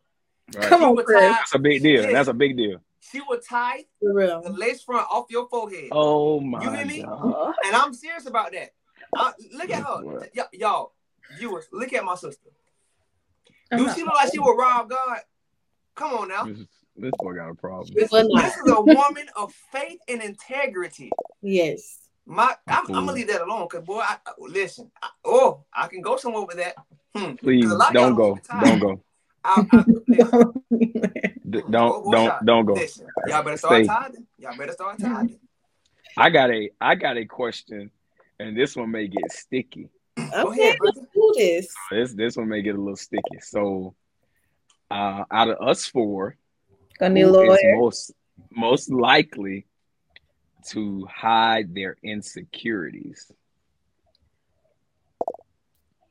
[0.54, 0.68] Right.
[0.68, 1.20] Come on, Chris.
[1.20, 2.02] That's a big deal.
[2.02, 2.80] That's a big deal.
[3.10, 3.84] She will tie
[4.42, 5.88] the lace front off your forehead.
[5.92, 6.62] Oh my!
[6.62, 7.02] You hear me?
[7.02, 7.54] God.
[7.64, 8.70] And I'm serious about that.
[9.14, 10.02] I, look at her,
[10.36, 10.92] y- y'all
[11.38, 11.66] viewers.
[11.72, 12.50] Look at my sister.
[13.76, 15.18] Do she look like she will rob God?
[15.94, 16.44] Come on now.
[16.44, 16.58] This,
[16.96, 17.94] this boy got a problem.
[17.94, 21.10] This, this is a woman of faith and integrity.
[21.42, 22.00] Yes.
[22.26, 24.90] My, I'm, I'm gonna leave that alone, cause boy, I, listen.
[25.02, 26.74] I, oh, I can go somewhere with that.
[27.14, 27.34] Hmm.
[27.34, 28.38] Please don't go.
[28.60, 29.02] Don't go.
[29.46, 29.62] I,
[31.48, 32.74] don't don't don't go.
[32.74, 33.86] Listen, y'all better start Stay.
[33.86, 34.26] tithing.
[34.38, 35.38] Y'all better start tithing.
[36.16, 37.90] I got a I got a question,
[38.40, 39.88] and this one may get sticky.
[40.18, 41.72] Okay, let's do this.
[41.90, 43.38] This this one may get a little sticky.
[43.40, 43.94] So,
[44.90, 46.36] uh, out of us four,
[46.98, 47.76] gonna need a lawyer.
[47.76, 48.12] Most
[48.50, 49.66] most likely
[50.70, 53.30] to hide their insecurities.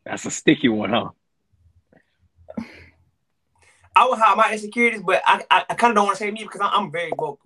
[0.05, 1.09] That's a sticky one, huh?
[3.95, 6.31] I would hide my insecurities, but I I, I kind of don't want to say
[6.31, 7.39] me because I'm, I'm very vocal.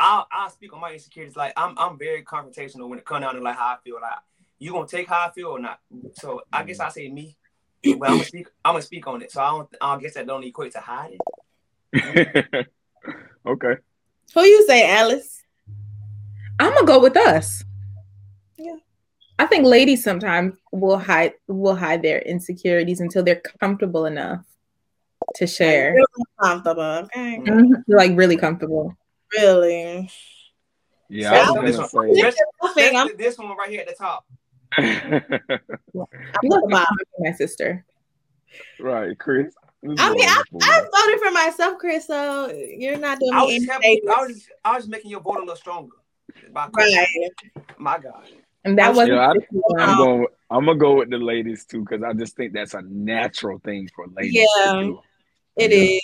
[0.00, 1.36] I'll I'll speak on my insecurities.
[1.36, 3.96] Like I'm I'm very confrontational when it comes down to like how I feel.
[4.00, 4.18] Like
[4.58, 5.78] you gonna take how I feel or not?
[6.14, 7.36] So I guess I say me,
[7.84, 8.48] but I'm gonna speak.
[8.64, 9.30] I'm gonna speak on it.
[9.30, 9.68] So I don't.
[9.80, 11.18] I guess that don't equate to hiding.
[13.46, 13.76] okay.
[14.34, 15.42] Who you say, Alice?
[16.58, 17.64] I'm gonna go with us.
[18.56, 18.76] Yeah.
[19.38, 24.44] I think ladies sometimes will hide will hide their insecurities until they're comfortable enough
[25.36, 25.92] to share.
[25.92, 26.06] Really
[26.42, 26.82] comfortable.
[26.82, 27.38] Okay.
[27.38, 27.84] Mhm.
[27.86, 28.94] You're like really comfortable.
[29.36, 30.10] Really.
[31.08, 32.22] Yeah, I So was this gonna one- say.
[32.22, 34.24] this- I think I'm this- this one right here at the top.
[34.78, 35.20] You
[35.94, 36.10] look
[36.42, 37.84] look my sister.
[38.80, 39.54] right, Chris.
[39.84, 39.98] I mean,
[40.28, 40.42] I.
[40.62, 42.06] I voted for myself, Chris.
[42.06, 44.08] So you're not doing I me was, any just.
[44.16, 45.96] I was just, I was making your vote a little stronger.
[46.52, 47.06] By Right.
[47.78, 48.28] My God.
[48.64, 50.26] And that wasn't Yeah, I- the issue, I'm um, going.
[50.50, 53.88] I'm gonna go with the ladies too because I just think that's a natural thing
[53.94, 54.92] for ladies Yeah.
[55.58, 55.74] To do.
[55.74, 55.84] It Yeah.
[55.96, 56.00] is.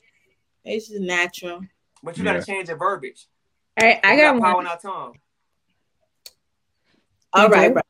[0.65, 1.61] It's just natural.
[2.03, 2.35] But you Yeah.
[2.35, 3.27] gotta change the verbiage.
[3.81, 4.65] All right, I We got power one.
[4.67, 5.19] in our tongue.
[7.33, 7.83] All You right, bro.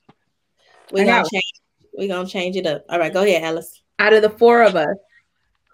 [0.90, 1.44] We're gonna got change.
[1.92, 2.84] We're gonna change it up.
[2.88, 3.82] All right, go ahead, Alice.
[3.98, 4.96] Out of the four of us,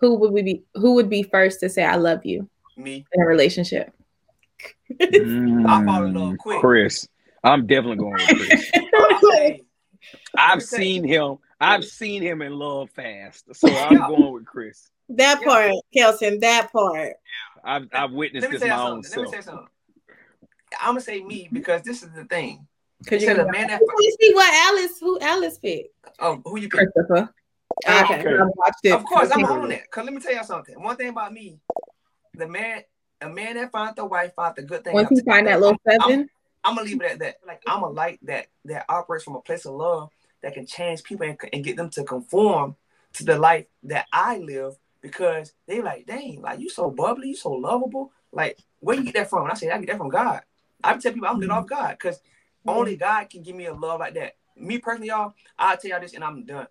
[0.01, 0.65] who would we be?
[0.75, 3.05] Who would be first to say "I love you" Me.
[3.13, 3.93] in a relationship?
[5.01, 6.61] I fall in love Mm, quick.
[6.61, 7.09] Chris.
[7.43, 8.71] I'm definitely going with Chris.
[8.95, 9.65] I say,
[10.37, 10.85] I've me tell you.
[10.85, 11.37] seen him.
[11.61, 14.91] I've seen him in love fast, so I'm going with Chris.
[15.11, 15.47] That Yeah.
[15.47, 16.41] part, Kelton.
[16.41, 17.15] That part.
[17.63, 19.11] I've I've witnessed let this tell my own something.
[19.11, 19.31] Let me self.
[19.31, 19.69] tell you something.
[20.81, 22.67] I'm gonna say me because this is the thing.
[23.01, 24.99] Because You you're said a man that You see what Alice?
[25.01, 25.95] Who Alice picked?
[26.21, 26.93] oh who you pick?
[26.93, 27.33] Christopher.
[27.87, 28.21] Oh, okay.
[28.21, 28.35] Okay.
[28.35, 28.93] I've watched it.
[28.93, 29.91] Of course, I'm on it.
[29.91, 30.81] Cause let me tell you something.
[30.83, 31.59] One thing about me,
[32.35, 32.83] the man,
[33.21, 34.95] a man that finds the wife found the good thing.
[34.95, 36.31] Once you find that little I'm- seven,
[36.65, 37.37] I'm gonna leave it at that.
[37.47, 40.11] Like I'm a light that that operates from a place of love
[40.43, 42.77] that can change people and, and get them to conform
[43.15, 44.75] to the life that I live
[45.05, 48.11] because they like, dang, like you so bubbly, you so lovable.
[48.33, 49.43] Like where you get that from?
[49.43, 50.41] And I say I get that from God.
[50.83, 52.21] I tell people I'm lit off God because
[52.67, 53.01] only mm.
[53.01, 54.37] God can give me a love like that.
[54.57, 56.69] Me personally, y'all, I'll tell y'all this and I'm done.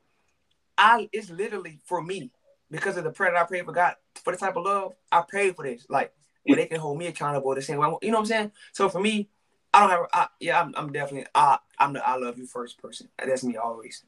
[0.76, 2.32] I it's literally for me
[2.72, 5.22] because of the prayer that I prayed for God for the type of love I
[5.22, 5.86] prayed for this.
[5.88, 6.12] Like
[6.42, 7.94] where they can hold me accountable the same way.
[8.02, 8.52] You know what I'm saying?
[8.72, 9.30] So for me,
[9.76, 10.06] I don't have.
[10.12, 11.28] I, yeah, I'm, I'm definitely.
[11.36, 13.10] I, I'm the I love you first person.
[13.24, 14.04] That's me always.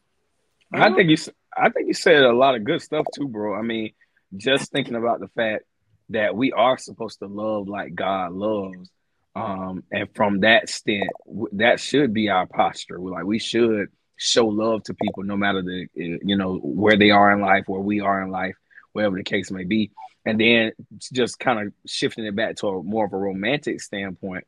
[0.74, 1.18] I think you.
[1.56, 3.56] I think you said a lot of good stuff too, bro.
[3.56, 3.94] I mean,
[4.38, 5.64] just thinking about the fact
[6.10, 8.90] that we are supposed to love like God loves,
[9.36, 11.10] um, and from that stint,
[11.54, 13.00] that should be our posture.
[13.00, 16.98] We're like we should show love to people, no matter the uh, you know where
[16.98, 18.56] they are in life, where we are in life,
[18.94, 19.92] wherever the case may be.
[20.28, 20.72] And then
[21.14, 24.44] just kind of shifting it back to a more of a romantic standpoint.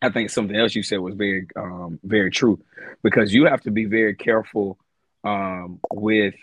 [0.00, 2.62] I think something else you said was very, um, very true,
[3.02, 4.78] because you have to be very careful
[5.22, 6.34] um, with,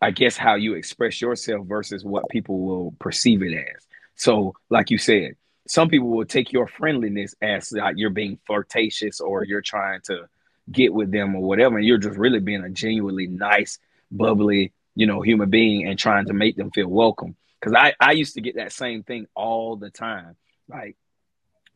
[0.00, 3.86] I guess, how you express yourself versus what people will perceive it as.
[4.14, 5.36] So, like you said,
[5.68, 10.28] some people will take your friendliness as like you're being flirtatious or you're trying to
[10.70, 13.78] get with them or whatever, and you're just really being a genuinely nice,
[14.10, 17.36] bubbly, you know, human being and trying to make them feel welcome.
[17.60, 20.36] Because I I used to get that same thing all the time,
[20.68, 20.96] like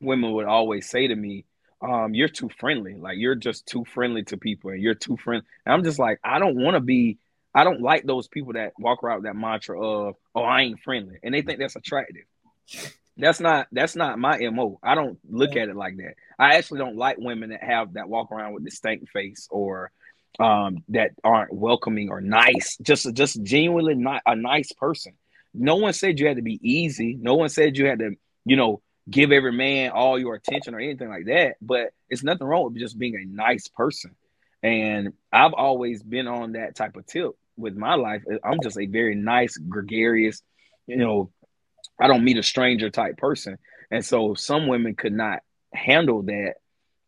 [0.00, 1.44] women would always say to me,
[1.82, 2.94] um, you're too friendly.
[2.94, 5.46] Like you're just too friendly to people and you're too friendly.
[5.64, 7.18] And I'm just like, I don't want to be,
[7.54, 10.80] I don't like those people that walk around with that mantra of, oh, I ain't
[10.80, 11.18] friendly.
[11.22, 12.24] And they think that's attractive.
[13.16, 14.78] That's not that's not my MO.
[14.82, 16.14] I don't look at it like that.
[16.38, 19.90] I actually don't like women that have that walk around with stank face or
[20.38, 22.78] um that aren't welcoming or nice.
[22.80, 25.14] Just just genuinely not a nice person.
[25.52, 27.18] No one said you had to be easy.
[27.20, 28.80] No one said you had to, you know,
[29.10, 31.56] give every man all your attention or anything like that.
[31.60, 34.14] But it's nothing wrong with just being a nice person.
[34.62, 38.22] And I've always been on that type of tip with my life.
[38.44, 40.42] I'm just a very nice, gregarious,
[40.86, 41.30] you know,
[42.00, 43.58] I don't meet a stranger type person.
[43.90, 45.40] And so some women could not
[45.72, 46.54] handle that,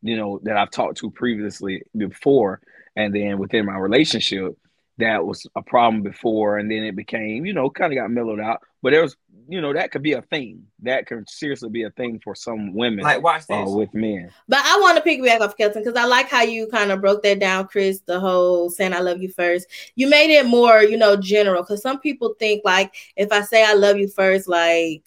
[0.03, 2.61] you know, that I've talked to previously before.
[2.97, 4.57] And then within my relationship,
[4.99, 6.59] that was a problem before.
[6.59, 8.61] And then it became, you know, kind of got mellowed out.
[8.83, 9.17] But there was,
[9.49, 10.65] you know, that could be a thing.
[10.81, 13.71] That could seriously be a thing for some women Like watch uh, this.
[13.75, 14.31] with men.
[14.49, 17.23] But I want to piggyback off Kelton because I like how you kind of broke
[17.23, 18.01] that down, Chris.
[18.07, 19.69] The whole saying "I love you" first.
[19.95, 21.63] You made it more, you know, general.
[21.63, 25.05] Because some people think like if I say "I love you" first, like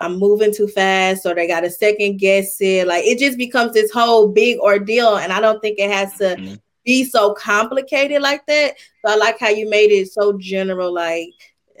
[0.00, 2.86] I'm moving too fast, or they got a second guess it.
[2.88, 6.34] Like it just becomes this whole big ordeal, and I don't think it has to
[6.36, 6.60] Mhm.
[6.84, 8.74] be so complicated like that.
[9.04, 11.30] So I like how you made it so general, like.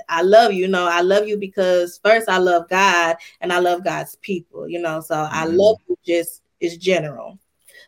[0.08, 0.68] I love you.
[0.68, 4.78] No, I love you because first I love God and I love God's people, you
[4.80, 5.00] know.
[5.00, 5.56] So I Mhm.
[5.56, 7.38] love you just is general.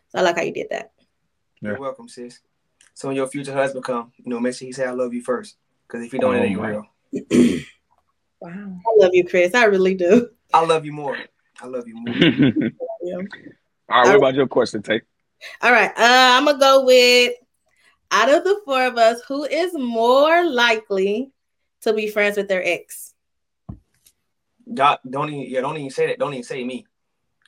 [0.09, 0.91] So I like how you did that.
[1.61, 1.71] Yeah.
[1.71, 2.39] You're welcome, sis.
[2.93, 5.21] So when your future husband come, you know, make sure he say I love you
[5.21, 5.57] first.
[5.87, 6.85] Because if he don't, it Oh, ain't real.
[8.41, 8.77] wow.
[8.79, 9.53] I love you, Chris.
[9.55, 10.29] I really do.
[10.53, 11.17] I love you more.
[11.61, 12.15] I love you more.
[13.03, 13.17] Yeah.
[13.89, 15.03] All right, what about your question, Tate?
[15.61, 15.91] All right.
[15.91, 15.93] Uh,
[16.37, 17.33] I'm gonna go with
[18.11, 21.31] out of the four of us, who is more likely
[21.87, 23.13] to be friends with their ex?
[24.73, 26.19] God, don't even yeah, don't even say that.
[26.19, 26.85] Don't even say me.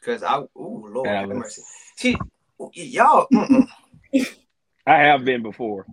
[0.04, 1.38] Cause I ooh Lord have Alice.
[1.38, 1.62] mercy.
[1.98, 2.18] See
[2.74, 3.28] y'all.
[4.88, 5.86] I have been before.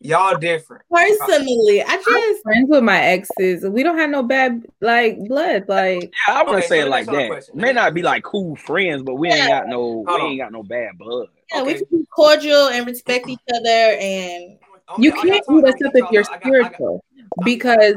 [0.00, 0.82] Y'all different.
[0.90, 3.66] Personally, I just I'm friends with my exes.
[3.68, 5.64] We don't have no bad like blood.
[5.68, 7.28] Like Yeah, I wouldn't Okay, say so it like that.
[7.28, 7.56] question.
[7.56, 10.26] May not be like cool friends, but we ain't got no Hold we on.
[10.30, 11.28] ain't got no bad blood.
[11.52, 11.78] yeah, we Okay.
[11.78, 14.58] can be cordial and respect each other and
[14.90, 16.62] Okay, you can't do y'all- this I up got if you're y'all- I got- I
[16.62, 17.04] got- spiritual
[17.44, 17.94] because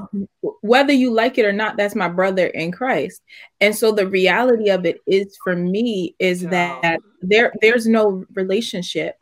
[0.62, 3.22] whether you like it or not, that's my brother in Christ.
[3.62, 9.16] And so the reality of it is for me is that there there's no relationship.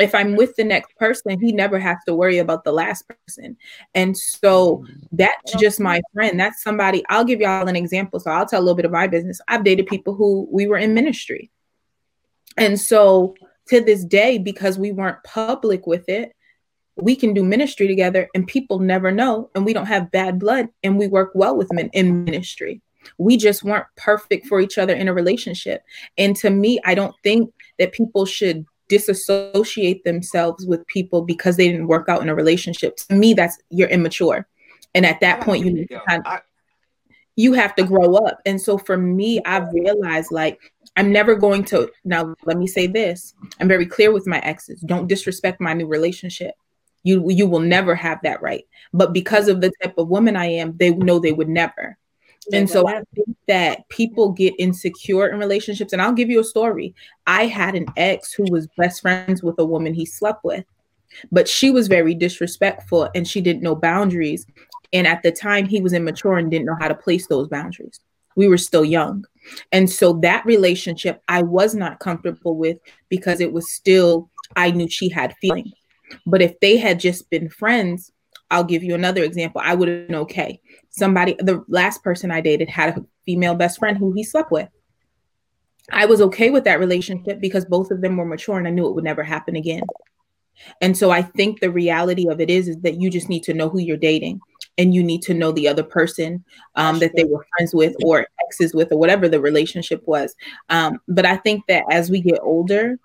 [0.00, 3.56] If I'm with the next person, he never has to worry about the last person.
[3.94, 4.92] And so mm-hmm.
[5.12, 6.38] that's just my friend.
[6.38, 8.18] That's somebody I'll give y'all an example.
[8.18, 9.40] So I'll tell a little bit of my business.
[9.46, 11.52] I've dated people who we were in ministry.
[12.56, 13.34] And so
[13.68, 16.33] to this day, because we weren't public with it,
[16.96, 20.68] we can do ministry together and people never know and we don't have bad blood
[20.82, 22.80] and we work well with men in ministry
[23.18, 25.82] we just weren't perfect for each other in a relationship
[26.18, 31.68] and to me i don't think that people should disassociate themselves with people because they
[31.68, 34.46] didn't work out in a relationship to me that's you're immature
[34.94, 36.40] and at that point you need to kind I-
[37.36, 38.40] you have to grow up.
[38.46, 42.86] And so for me, I've realized like I'm never going to now let me say
[42.86, 43.34] this.
[43.60, 44.80] I'm very clear with my exes.
[44.82, 46.54] Don't disrespect my new relationship.
[47.04, 48.66] You you will never have that right.
[48.92, 51.96] But because of the type of woman I am, they know they would never.
[52.52, 55.92] And so I think that people get insecure in relationships.
[55.92, 56.94] And I'll give you a story.
[57.26, 60.64] I had an ex who was best friends with a woman he slept with,
[61.32, 64.46] but she was very disrespectful and she didn't know boundaries.
[64.92, 68.00] And at the time, he was immature and didn't know how to place those boundaries.
[68.36, 69.24] We were still young.
[69.72, 72.78] And so that relationship I was not comfortable with
[73.08, 75.72] because it was still, I knew she had feelings.
[76.26, 78.12] But if they had just been friends,
[78.50, 79.60] I'll give you another example.
[79.64, 80.60] I would have been okay.
[80.90, 84.68] Somebody, the last person I dated had a female best friend who he slept with.
[85.90, 88.86] I was okay with that relationship because both of them were mature and I knew
[88.86, 89.82] it would never happen again.
[90.80, 93.54] And so I think the reality of it is, is that you just need to
[93.54, 94.40] know who you're dating
[94.78, 96.44] and you need to know the other person
[96.76, 100.34] um, that they were friends with or exes with or whatever the relationship was.
[100.70, 102.98] Um, but I think that as we get older,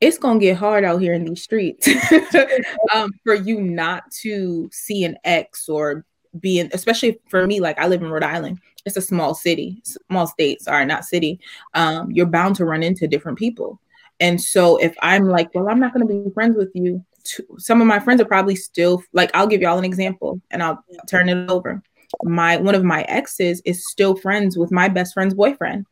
[0.00, 1.88] it's gonna get hard out here in these streets
[2.94, 6.04] um, for you not to see an ex or
[6.40, 8.58] be in, especially for me, like I live in Rhode Island.
[8.84, 11.40] It's a small city, small state, sorry, not city.
[11.74, 13.80] Um, you're bound to run into different people.
[14.20, 17.46] And so if I'm like, well, I'm not going to be friends with you, to,
[17.58, 20.82] some of my friends are probably still like, I'll give y'all an example and I'll
[21.08, 21.82] turn it over.
[22.22, 25.84] My one of my exes is still friends with my best friend's boyfriend.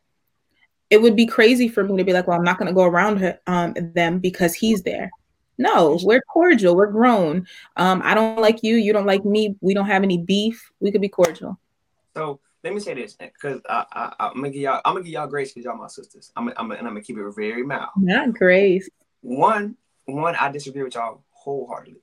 [0.90, 2.84] It would be crazy for me to be like, well, I'm not going to go
[2.84, 5.10] around her, um, them because he's there.
[5.58, 6.76] No, we're cordial.
[6.76, 7.46] We're grown.
[7.76, 8.76] Um, I don't like you.
[8.76, 9.56] You don't like me.
[9.60, 10.70] We don't have any beef.
[10.80, 11.58] We could be cordial.
[12.14, 15.12] So let me say this, because I, I, I'm gonna give y'all, I'm gonna give
[15.12, 16.30] y'all grace because y'all my sisters.
[16.36, 17.90] I'm, I'm, and I'm gonna keep it very mild.
[17.96, 18.88] Not grace.
[19.22, 22.00] One, one, I disagree with y'all wholeheartedly.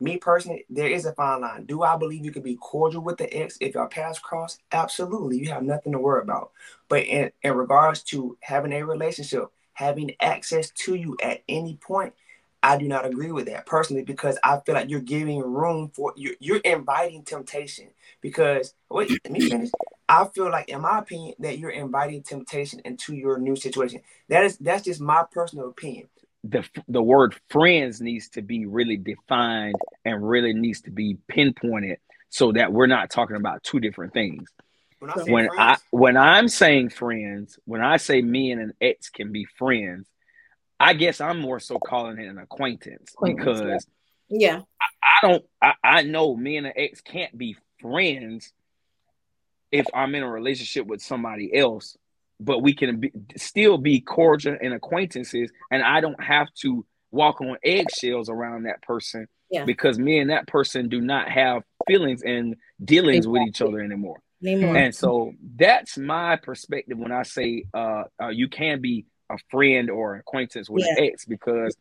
[0.00, 1.64] Me personally, there is a fine line.
[1.64, 4.58] Do I believe you could be cordial with the ex if your paths cross?
[4.70, 5.38] Absolutely.
[5.38, 6.52] You have nothing to worry about.
[6.88, 12.14] But in, in regards to having a relationship, having access to you at any point,
[12.62, 16.12] I do not agree with that personally because I feel like you're giving room for
[16.16, 17.88] you're, you're inviting temptation.
[18.20, 19.70] Because wait, let me finish.
[20.08, 24.00] I feel like, in my opinion, that you're inviting temptation into your new situation.
[24.28, 26.08] That is that's just my personal opinion.
[26.48, 31.98] The the word friends needs to be really defined and really needs to be pinpointed
[32.30, 34.48] so that we're not talking about two different things.
[34.98, 38.60] When I say When I friends, when I'm saying friends, when I say me and
[38.60, 40.08] an ex can be friends,
[40.80, 43.86] I guess I'm more so calling it an acquaintance, Acquaintance, because
[44.28, 44.60] yeah.
[45.02, 48.52] I don't I, I know me and an ex can't be friends
[49.70, 51.96] if I'm in a relationship with somebody else,
[52.40, 57.40] but we can be, still be cordial and acquaintances, and I don't have to walk
[57.40, 59.64] on eggshells around that person Yeah.
[59.64, 64.20] because me and that person do not have feelings and dealings with each other anymore.
[64.44, 64.76] Anymore.
[64.76, 69.90] And so that's my perspective when I say uh, uh, you can be a friend
[69.90, 71.76] or acquaintance with an ex because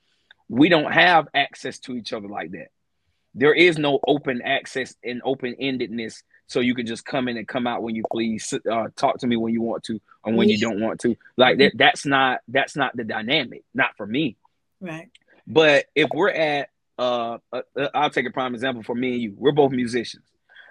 [0.50, 2.68] we don't have access to each other like that.
[3.36, 7.48] There is no open access and open endedness, so you can just come in and
[7.48, 8.54] come out when you please.
[8.70, 11.16] Uh, talk to me when you want to, or when you don't want to.
[11.36, 11.74] Like that.
[11.76, 13.64] That's not that's not the dynamic.
[13.74, 14.38] Not for me.
[14.82, 15.10] right.
[15.46, 17.62] But if we're at, uh, uh,
[17.94, 19.34] I'll take a prime example for me and you.
[19.38, 20.26] We're both musicians,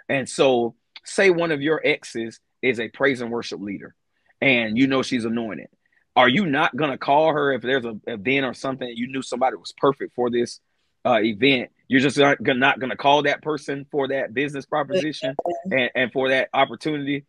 [0.09, 0.75] and so
[1.05, 3.95] say one of your exes is a praise and worship leader,
[4.41, 5.69] and you know she's anointed.
[6.15, 9.57] Are you not gonna call her if there's a event or something you knew somebody
[9.57, 10.61] was perfect for this
[11.07, 11.71] uh, event?
[11.89, 15.37] You're just not gonna, not gonna call that person for that business proposition
[15.71, 17.25] and, and for that opportunity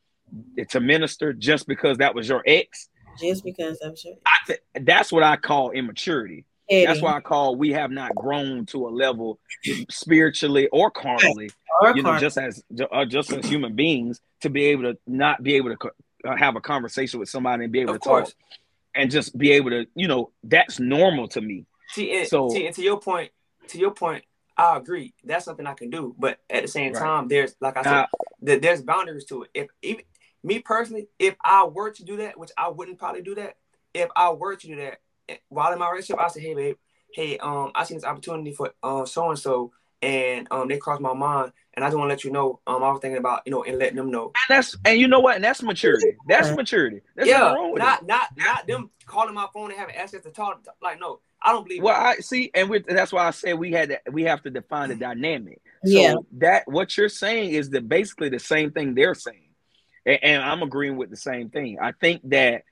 [0.70, 2.90] to minister just because that was your ex.
[3.20, 4.14] Just because I'm sure.
[4.26, 6.46] I th- that's what I call immaturity.
[6.70, 9.40] That's why I call we have not grown to a level
[9.90, 11.50] spiritually or carnally,
[11.82, 12.62] or you know, just as
[12.92, 15.92] uh, just as human beings to be able to not be able to
[16.26, 18.30] uh, have a conversation with somebody and be able of to course.
[18.30, 18.36] talk
[18.96, 21.66] and just be able to, you know, that's normal to me.
[21.90, 23.32] See, and, so see, and to your point,
[23.70, 24.24] to your point,
[24.58, 25.14] I agree.
[25.24, 27.00] That's something I can do, but at the same right.
[27.00, 29.50] time, there's like I said, uh, there's boundaries to it.
[29.54, 30.04] If even
[30.44, 33.58] me personally, if I were to do that, which I wouldn't probably do that,
[33.94, 35.00] if I were to do that
[35.30, 36.76] eh, while in my relationship, I say, hey babe,
[37.14, 41.02] hey, um, I seen this opportunity for uh so and so, and um, they crossed
[41.02, 43.42] my mind, and I just want to let you know, um, I was thinking about
[43.46, 44.26] you know and letting them know.
[44.26, 46.16] And that's and you know what, and that's maturity.
[46.28, 47.02] That's maturity.
[47.16, 48.08] That's yeah, not it.
[48.08, 50.66] not not them calling my phone and having access to talk.
[50.82, 51.84] Like no, I don't believe.
[51.84, 52.18] Well, that.
[52.18, 54.90] I see, and with, that's why I said we had to, we have to define
[54.90, 55.62] the dynamic.
[55.86, 59.50] So yeah, that what you're saying is that basically the same thing they're saying,
[60.06, 61.78] and, and I'm agreeing with the same thing.
[61.82, 62.64] I think that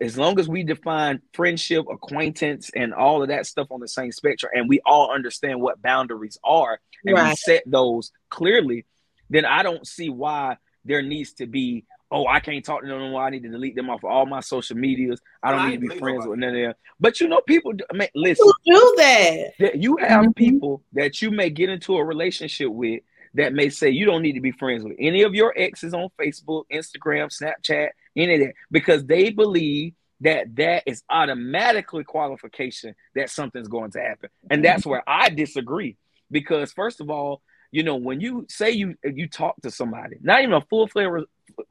[0.00, 4.12] as long as we define friendship, acquaintance, and all of that stuff on the same
[4.12, 7.30] spectrum, and we all understand what boundaries are, and right.
[7.30, 8.86] we set those clearly,
[9.28, 13.00] then I don't see why there needs to be, oh, I can't talk to them
[13.00, 13.22] anymore.
[13.22, 15.20] I need to delete them off of all my social medias.
[15.42, 16.74] I don't I need to be friends with none of them.
[16.98, 19.76] But you know, people, I mean, listen, people do that.
[19.76, 20.32] You have mm-hmm.
[20.32, 23.02] people that you may get into a relationship with
[23.34, 26.08] that may say you don't need to be friends with any of your exes on
[26.20, 33.30] Facebook, Instagram, Snapchat, any of that, because they believe that that is automatically qualification that
[33.30, 34.28] something's going to happen.
[34.50, 35.96] And that's where I disagree
[36.30, 37.40] because first of all,
[37.72, 41.26] you know, when you say you you talk to somebody, not even a full fledged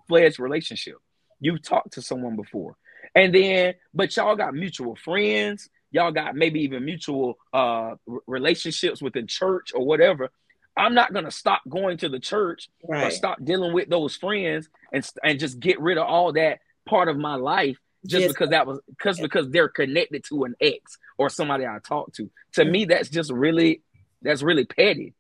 [0.10, 0.96] relationship,
[1.40, 2.76] you've talked to someone before,
[3.16, 7.96] and then but y'all got mutual friends, y'all got maybe even mutual uh
[8.28, 10.30] relationships within church or whatever.
[10.78, 13.08] I'm not gonna stop going to the church right.
[13.08, 17.08] or stop dealing with those friends and and just get rid of all that part
[17.08, 18.32] of my life just yes.
[18.32, 22.30] because that was because because they're connected to an ex or somebody I talked to.
[22.54, 23.82] To me, that's just really
[24.22, 25.14] that's really petty,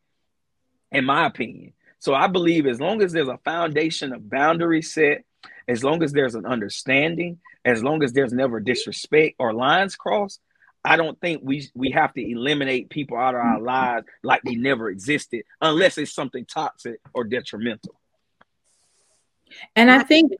[0.91, 1.73] in my opinion.
[1.99, 5.23] So I believe as long as there's a foundation of boundary set,
[5.67, 10.41] as long as there's an understanding, as long as there's never disrespect or lines crossed,
[10.83, 14.55] I don't think we we have to eliminate people out of our lives like they
[14.55, 17.99] never existed, unless it's something toxic or detrimental.
[19.75, 20.31] And I think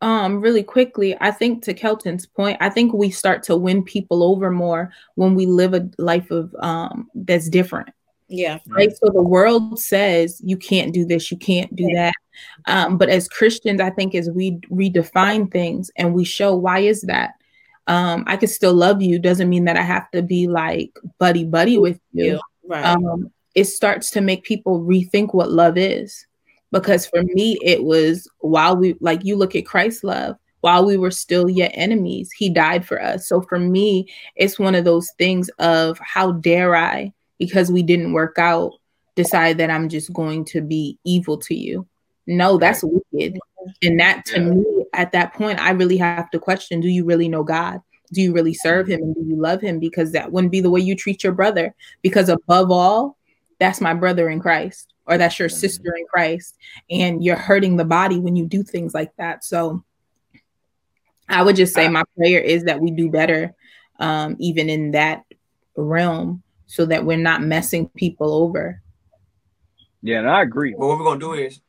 [0.00, 4.22] um really quickly, I think to Kelton's point, I think we start to win people
[4.24, 7.90] over more when we live a life of um that's different.
[8.28, 8.58] Yeah.
[8.68, 8.90] Right.
[8.90, 12.14] So the world says you can't do this, you can't do that.
[12.66, 17.02] Um, but as Christians, I think as we redefine things and we show why is
[17.02, 17.32] that,
[17.86, 21.44] um, I can still love you doesn't mean that I have to be like buddy
[21.44, 22.38] buddy with you.
[22.66, 22.84] Right.
[22.84, 26.26] Um, it starts to make people rethink what love is
[26.70, 30.96] because for me it was while we like you look at Christ's love while we
[30.96, 34.06] were still yet enemies he died for us so for me
[34.36, 38.72] it's one of those things of how dare I because we didn't work out
[39.14, 41.86] decide that I'm just going to be evil to you.
[42.26, 43.38] No that's wicked.
[43.82, 44.50] And that to yeah.
[44.50, 44.64] me
[44.94, 47.80] at that point I really have to question do you really know God?
[48.12, 49.80] Do you really serve him and do you love him?
[49.80, 51.74] Because that wouldn't be the way you treat your brother.
[52.00, 53.16] Because above all
[53.58, 56.56] that's my brother in Christ or that's your sister in Christ.
[56.90, 59.44] And you're hurting the body when you do things like that.
[59.44, 59.82] So
[61.28, 63.54] I would just say my prayer is that we do better
[63.98, 65.24] um, even in that
[65.76, 68.80] realm so that we're not messing people over.
[70.02, 70.74] Yeah, and I agree.
[70.76, 71.60] Well, what we're gonna do is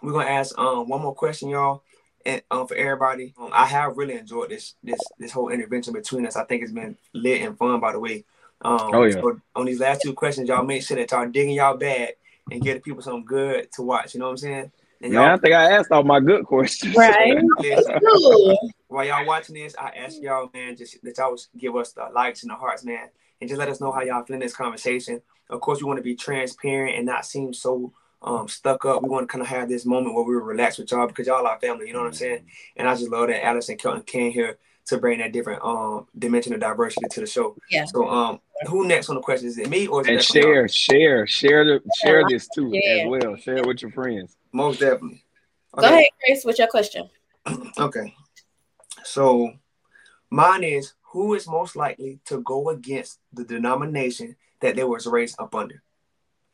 [0.00, 1.82] we're gonna ask um, one more question, y'all,
[2.24, 3.34] and um, for everybody.
[3.36, 6.36] Um, I have really enjoyed this this this whole intervention between us.
[6.36, 8.24] I think it's been lit and fun, by the way.
[8.60, 9.14] Um, oh yeah.
[9.14, 12.14] So on these last two questions, y'all make sure that y'all digging y'all bag
[12.50, 14.14] and give the people something good to watch.
[14.14, 14.72] You know what I'm saying?
[15.00, 16.94] And y'all, I think I asked all my good questions.
[16.96, 17.38] Right.
[18.88, 22.42] while y'all watching this, I ask y'all, man, just that y'all give us the likes
[22.42, 23.08] and the hearts, man,
[23.40, 25.20] and just let us know how y'all feeling in this conversation.
[25.50, 29.02] Of course, we want to be transparent and not seem so um, stuck up.
[29.02, 31.46] We want to kind of have this moment where we relax with y'all because y'all
[31.46, 31.86] are family.
[31.86, 32.46] You know what I'm saying?
[32.76, 36.06] And I just love that Alice and Kelton came here to bring that different um
[36.18, 37.56] dimension of diversity to the show.
[37.70, 37.84] Yeah.
[37.84, 39.48] So um who next on the question?
[39.48, 43.02] Is it me or and share, share, share the share this too yeah.
[43.02, 43.36] as well.
[43.36, 44.36] Share it with your friends.
[44.52, 45.22] Most definitely.
[45.76, 45.88] Okay.
[45.88, 47.08] Go ahead, Chris, with your question.
[47.78, 48.14] okay.
[49.04, 49.52] So
[50.30, 55.40] mine is who is most likely to go against the denomination that they was raised
[55.40, 55.82] up under?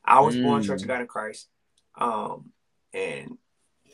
[0.04, 0.42] I was mm.
[0.42, 1.48] born Church of God in Christ.
[1.96, 2.50] Um,
[2.92, 3.38] and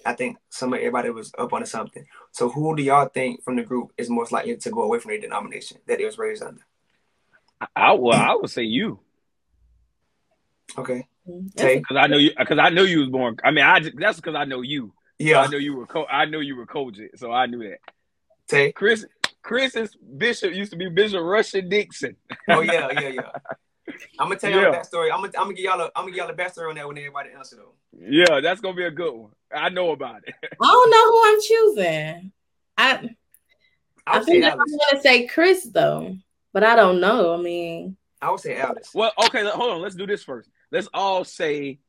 [0.05, 2.05] I think some of everybody was up on something.
[2.33, 5.11] So who do y'all think from the group is most likely to go away from
[5.11, 6.63] their denomination that it was raised under?
[7.77, 9.01] I well, I would say you.
[10.77, 11.07] Okay.
[11.27, 12.33] Because I know you.
[12.37, 13.37] Because I know you was born.
[13.45, 14.93] I mean, I just, that's because I know you.
[15.19, 15.43] Yeah.
[15.43, 15.87] So I know you were.
[15.87, 17.79] Co- I know you were COGIC, so I knew that.
[18.49, 19.05] Tay, Chris.
[19.43, 22.17] Chris's bishop used to be Bishop Russian Dixon.
[22.49, 23.31] Oh yeah, yeah, yeah.
[24.19, 24.71] I'm gonna tell y'all Yeah.
[24.71, 25.11] the backstory.
[25.13, 26.87] I'm gonna, I'm gonna give y'all a, I'm gonna give y'all the backstory on that
[26.87, 27.75] when everybody answer though.
[27.99, 29.31] Yeah, that's gonna be a good one.
[29.55, 30.35] I know about it.
[30.43, 32.33] I don't know who I'm choosing.
[32.77, 33.11] I
[34.07, 36.17] I I think I'm gonna say Chris though,
[36.53, 37.35] but I don't know.
[37.35, 38.91] I mean, I would say Alice.
[38.95, 39.81] Well, okay, hold on.
[39.83, 40.51] Let's do this first.
[40.71, 41.81] Let's all say,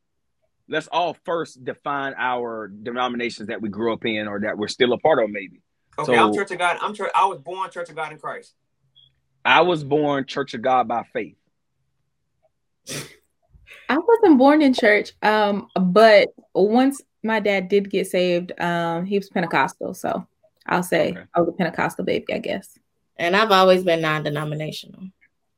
[0.68, 4.92] let's all first define our denominations that we grew up in or that we're still
[4.92, 5.60] a part of, maybe.
[5.98, 6.78] Okay, So- I'm Church of God.
[6.80, 7.10] I'm church.
[7.14, 8.54] I was born Church of God in Christ.
[9.44, 11.36] I was born Church of God by faith.
[13.88, 19.18] I wasn't born in church, um, but once my dad did get saved, um, he
[19.18, 20.26] was Pentecostal, so
[20.66, 21.20] I'll say Okay.
[21.34, 22.78] I was a Pentecostal baby, I guess.
[23.18, 25.02] and I've always been non-denominational.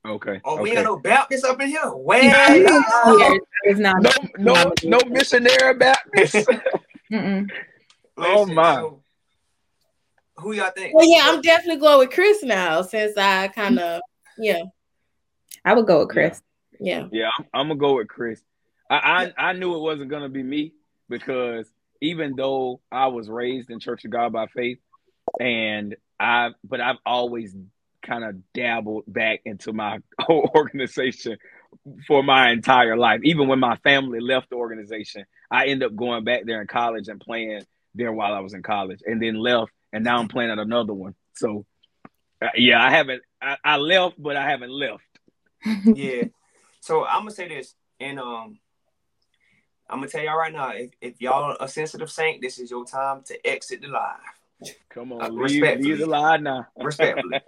[0.07, 0.41] Okay.
[0.45, 0.79] Oh, we okay.
[0.81, 1.81] ain't no Baptists up in here.
[1.95, 4.03] Well, Years, I not.
[4.03, 6.37] no, no, no missionary Baptist.
[8.17, 8.75] Oh, my.
[8.77, 9.03] so,
[10.37, 10.95] who y'all think?
[10.95, 14.01] Well, yeah, I'm definitely going with Chris now since I kind of,
[14.39, 14.63] yeah,
[15.65, 16.43] I would go with Chris.
[16.81, 17.09] yeah.
[17.13, 18.41] Yeah, I'm, I'm gonna go with Chris.
[18.91, 20.73] I, I I knew it wasn't gonna be me
[21.09, 21.71] because
[22.01, 24.79] even though I was raised in Church of God by faith,
[25.41, 27.57] and I but I've always
[28.03, 31.39] kind of dabbled back into my whole organization
[32.07, 33.21] for my entire life.
[33.25, 37.09] Even when my family left the organization, I ended up going back there in college
[37.09, 37.63] and playing
[37.95, 40.93] there while I was in college, and then left, and now I'm playing at another
[40.93, 41.15] one.
[41.35, 41.65] So,
[42.43, 43.23] uh, yeah, I haven't.
[43.41, 45.05] I, I left, but I haven't left.
[45.95, 46.25] yeah.
[46.81, 48.59] So I'm gonna say this, and um,
[49.89, 52.85] I'm gonna tell y'all right now, if, if y'all a sensitive saint, this is your
[52.85, 54.73] time to exit the live.
[54.91, 55.89] Come Uh, on, leave, respectfully.
[55.91, 56.67] leave the lie now.
[56.77, 57.41] Respectfully.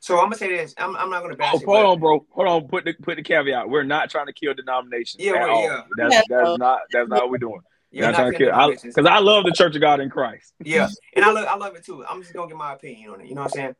[0.00, 0.74] So I'm gonna say this.
[0.76, 1.64] I'm, I'm not gonna bash Oh, it.
[1.64, 2.26] hold but- on, bro.
[2.30, 2.68] Hold on.
[2.68, 3.68] Put the put the caveat.
[3.70, 5.22] We're not trying to kill denominations.
[5.24, 5.62] Yeah, at well, all.
[5.64, 5.82] yeah.
[5.96, 6.22] That's Yeah.
[6.28, 7.60] that's not that's not what we're doing.
[7.94, 8.90] You're Not not trying to killing kill.
[8.90, 10.52] Because I, love the Church of God in Christ.
[10.64, 12.04] Yeah, and I love I love it too.
[12.04, 13.28] I'm just gonna get my opinion on it.
[13.28, 13.76] You know what I'm saying?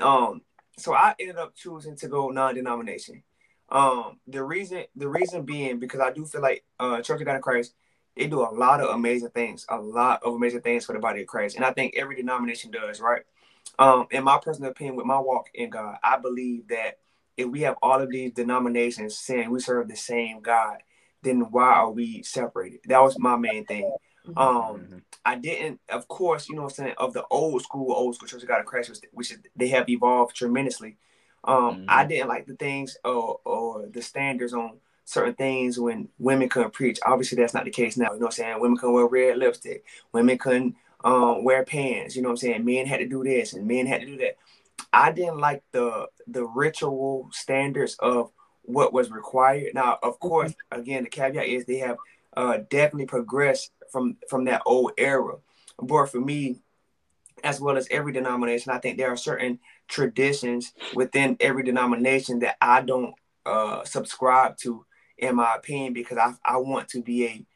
[0.00, 0.42] Um,
[0.76, 3.22] so I ended up choosing to go non-denomination.
[3.70, 7.36] Um, the reason the reason being because I do feel like uh Church of God
[7.36, 7.74] in Christ
[8.16, 11.22] they do a lot of amazing things, a lot of amazing things for the body
[11.22, 13.22] of Christ, and I think every denomination does, right?
[13.78, 16.98] Um, in my personal opinion, with my walk in God, I believe that
[17.36, 20.78] if we have all of these denominations saying we serve the same God,
[21.24, 22.80] then why are we separated?
[22.86, 23.92] That was my main thing.
[24.36, 28.14] Um, I didn't, of course, you know what I'm saying, of the old school, old
[28.14, 30.96] school Church of God in Christ, which, which is, they have evolved tremendously.
[31.44, 31.84] Um, Mhm.
[31.88, 36.72] I didn't like the things or, or the standards on certain things when women couldn't
[36.72, 36.98] preach.
[37.04, 38.12] Obviously, that's not the case now.
[38.12, 38.60] You know what I'm saying?
[38.60, 39.84] Women couldn't wear red lipstick.
[40.12, 42.16] Women couldn't um, wear pants.
[42.16, 42.64] You know what I'm saying?
[42.64, 44.36] Men had to do this and men had to do that.
[44.92, 48.30] I didn't like the the ritual standards of
[48.64, 49.74] what was required.
[49.74, 51.96] Now, of course, again, the caveat is they have
[52.36, 55.36] uh, definitely progressed from from that old era.
[55.78, 56.60] But for me,
[57.42, 59.58] as well as every denomination, I think there are certain
[59.88, 64.84] traditions within every denomination that I don't uh, subscribe to,
[65.18, 67.46] in my opinion, because I I want to be a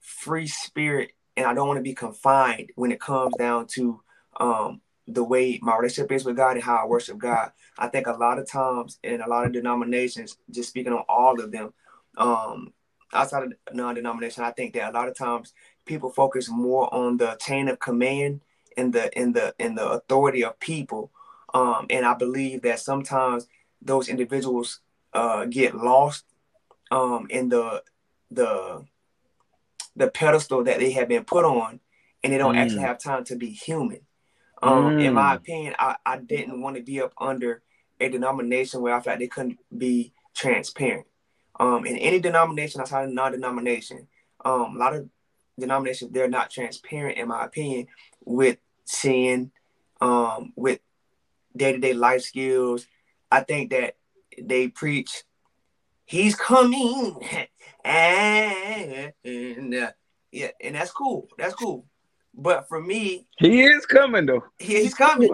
[0.00, 4.00] free spirit and I don't want to be confined when it comes down to
[4.38, 7.52] um, the way my relationship is with God and how I worship God.
[7.78, 11.40] I think a lot of times in a lot of denominations, just speaking on all
[11.40, 11.72] of them,
[12.16, 12.72] um,
[13.12, 15.52] outside of non-denomination, I think that a lot of times
[15.84, 18.40] people focus more on the chain of command
[18.76, 21.10] and the in the in the authority of people.
[21.52, 23.46] Um, and I believe that sometimes
[23.82, 24.80] those individuals
[25.12, 26.24] uh, get lost
[26.90, 27.82] um, in the
[28.30, 28.84] the
[29.96, 31.80] the pedestal that they have been put on,
[32.22, 32.58] and they don't Mm.
[32.60, 34.00] actually have time to be human.
[34.62, 35.36] Um, In my Mm.
[35.36, 37.62] opinion, I, I didn't want to be up under
[38.00, 41.06] a denomination where I felt they couldn't be transparent.
[41.58, 44.08] Um, in any denomination outside of non-denomination,
[44.44, 45.08] um, a lot of
[45.58, 47.88] denominations they're not transparent, in my opinion,
[48.24, 49.52] with sin,
[50.00, 50.80] um, with
[51.56, 52.86] day-to-day life skills.
[53.30, 53.96] I think that
[54.40, 55.24] they preach,
[56.04, 57.16] "He's coming,"
[57.84, 59.92] and, and
[60.32, 61.28] yeah, and that's cool.
[61.36, 61.86] That's cool.
[62.34, 64.44] But for me, He is coming though.
[64.58, 65.28] he, he's coming.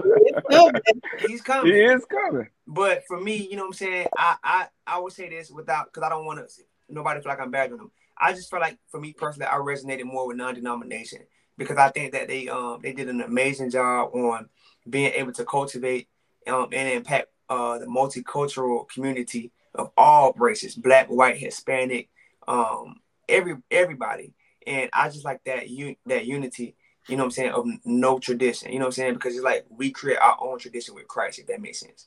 [1.27, 1.73] He's coming.
[1.73, 2.49] He is coming.
[2.67, 4.09] But for me, you know what I'm saying?
[4.17, 7.41] I I, I would say this without because I don't want to nobody feel like
[7.41, 7.91] I'm bad on them.
[8.19, 11.21] I just feel like for me personally, I resonated more with non-denomination
[11.57, 14.49] because I think that they um they did an amazing job on
[14.89, 16.09] being able to cultivate
[16.47, 22.09] um and impact uh the multicultural community of all races, black, white, Hispanic,
[22.49, 22.97] um
[23.29, 24.35] every everybody.
[24.67, 26.75] And I just like that un- that unity,
[27.09, 28.73] you know what I'm saying, of no tradition.
[28.73, 29.15] You know what I'm saying?
[29.15, 32.07] Because it's like we create our own tradition with Christ, if that makes sense.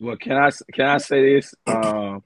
[0.00, 1.54] Well, can I can I say this?
[1.66, 2.22] Um,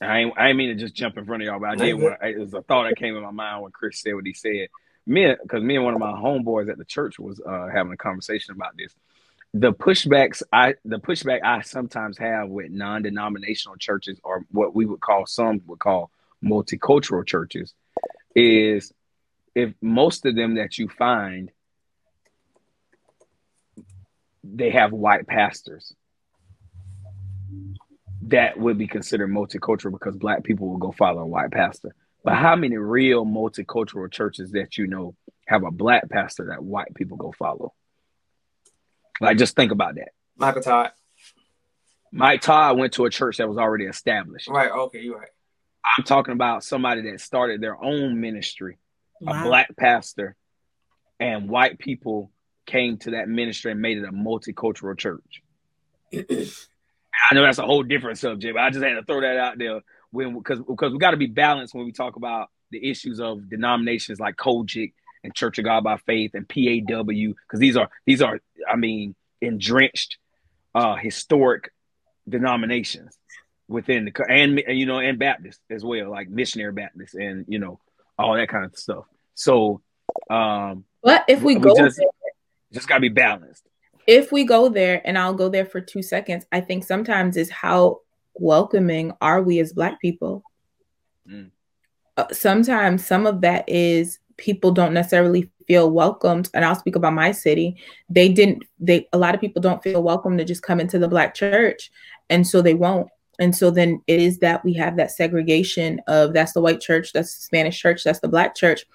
[0.00, 1.94] I ain't I ain't mean to just jump in front of y'all, but I did.
[1.94, 4.32] Want, it was a thought that came in my mind when Chris said what he
[4.32, 4.68] said.
[5.06, 7.96] Me, because me and one of my homeboys at the church was uh, having a
[7.96, 8.94] conversation about this.
[9.54, 15.00] the pushbacks I the pushback I sometimes have with non-denominational churches or what we would
[15.00, 16.10] call some would call
[16.42, 17.74] multicultural churches
[18.34, 18.92] is
[19.54, 21.50] if most of them that you find
[24.44, 25.94] they have white pastors
[28.22, 31.94] that would be considered multicultural because black people will go follow a white pastor.
[32.24, 35.14] But how many real multicultural churches that you know
[35.46, 37.74] have a black pastor that white people go follow?
[39.20, 40.10] Like, just think about that.
[40.36, 40.90] Michael Todd.
[42.12, 44.48] Mike Todd went to a church that was already established.
[44.48, 44.70] Right.
[44.70, 45.28] Okay, you're right.
[45.84, 48.78] I'm talking about somebody that started their own ministry,
[49.22, 49.40] Wow.
[49.40, 50.36] a black pastor,
[51.20, 52.30] and white people
[52.66, 55.42] came to that ministry and made it a multicultural church.
[56.12, 59.58] I know that's a whole different subject, but I just had to throw that out
[59.58, 63.20] there when because because we got to be balanced when we talk about the issues
[63.20, 64.92] of denominations like COGIC
[65.24, 69.14] and Church of God by Faith and PAW because these are these are I mean
[69.40, 70.18] entrenched
[70.74, 71.72] uh historic
[72.28, 73.16] denominations
[73.68, 77.80] within the and you know and Baptist as well like missionary Baptist and you know
[78.18, 79.04] all that kind of stuff.
[79.42, 79.80] So
[80.30, 82.06] um But if we We go just- there,
[82.72, 83.64] just got to be balanced.
[84.06, 87.50] if we go there, and I'll go there for two seconds, I think sometimes is
[87.50, 88.00] how
[88.34, 90.42] welcoming are we as Black people?
[91.28, 91.50] Mm.
[92.16, 97.12] Uh, sometimes some of that is people don't necessarily feel welcomed, and I'll speak about
[97.14, 97.76] my city.
[98.08, 98.64] They didn't.
[98.80, 101.90] They a lot of people don't feel welcome to just come into the Black church,
[102.30, 103.08] and so they won't.
[103.42, 107.12] And so then it is that we have that segregation of that's the white church,
[107.12, 108.86] that's the Spanish church, that's the Black church,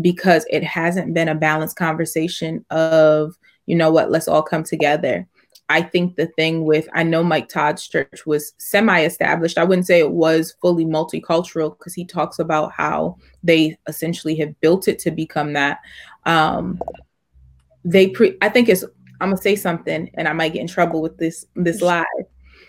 [0.00, 3.34] because it hasn't been a balanced conversation of
[3.66, 5.26] you know what, let's all come together.
[5.68, 9.58] I think the thing with, I know Mike Todd's church was semi established.
[9.58, 14.60] I wouldn't say it was fully multicultural because he talks about how they essentially have
[14.60, 15.80] built it to become that.
[16.26, 16.80] Um,
[17.84, 18.84] they pre, I think it's,
[19.20, 22.04] I'm gonna say something and I might get in trouble with this, this live.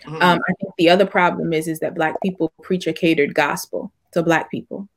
[0.04, 0.22] Mhm.
[0.22, 3.92] Um, I think the other problem is, is that black people preach a catered gospel
[4.12, 4.88] to black people.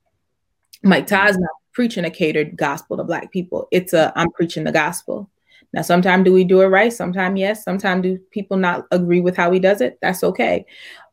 [0.84, 3.68] Mike Todd's not preaching a catered gospel to black people.
[3.72, 5.30] It's a, I'm preaching the gospel.
[5.74, 6.92] Now, sometimes do we do it right?
[6.92, 7.64] Sometimes yes.
[7.64, 9.98] Sometimes do people not agree with how he does it?
[10.02, 10.66] That's okay.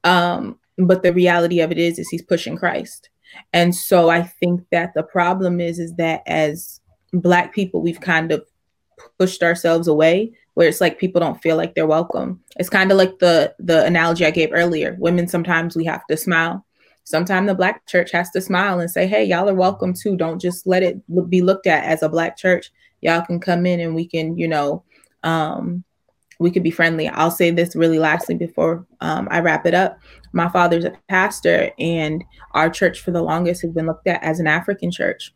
[0.05, 3.11] Um, but the reality of it is, is he's pushing Christ.
[3.53, 6.81] And so I think that the problem is, is that as
[7.13, 8.45] black people, we've kind of
[9.19, 12.43] pushed ourselves away where it's like people don't feel like they're welcome.
[12.57, 14.97] It's kind of like the the analogy I gave earlier.
[14.99, 16.67] Women sometimes we have to smile.
[17.05, 20.17] Sometimes the black church has to smile and say, "Hey, y'all are welcome too.
[20.17, 21.01] Don't just let it
[21.31, 22.73] be looked at as a black church.
[23.03, 24.83] Y'all can come in and we can, you know,
[25.23, 25.85] um,
[26.41, 30.01] we could be friendly." I'll say this really lastly before um, I wrap it up.
[30.33, 34.41] My father's a pastor, and our church for the longest has been looked at as
[34.41, 35.33] an African church.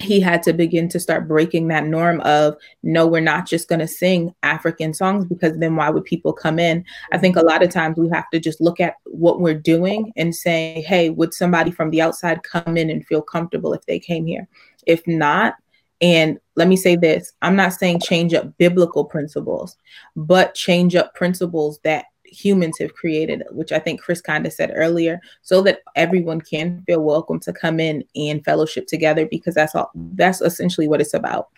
[0.00, 3.78] He had to begin to start breaking that norm of no, we're not just going
[3.78, 6.84] to sing African songs because then why would people come in?
[7.12, 7.48] I think a mm-hmm.
[7.48, 11.10] lot of times we have to just look at what we're doing and say, hey,
[11.10, 14.48] would somebody from the outside come in and feel comfortable if they came here?
[14.86, 15.54] If not,
[16.00, 19.76] and let me say this I'm not saying change up biblical principles,
[20.16, 24.72] but change up principles that humans have created, which I think Chris kind of said
[24.74, 29.74] earlier, so that everyone can feel welcome to come in and fellowship together because that's
[29.74, 31.48] all that's essentially what it's about.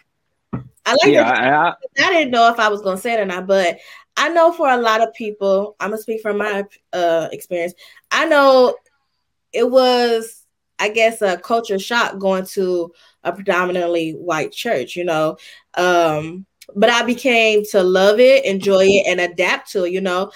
[0.85, 1.43] I like Yeah, that.
[1.43, 1.75] I, I,
[2.09, 3.79] I didn't know if I was gonna say it or not, but
[4.17, 7.75] I know for a lot of people, I'm gonna speak from my uh experience.
[8.11, 8.77] I know
[9.53, 10.45] it was,
[10.79, 12.93] I guess, a culture shock going to
[13.25, 15.37] a predominantly white church, you know.
[15.77, 20.31] Um, but I became to love it, enjoy it, and adapt to it, you know.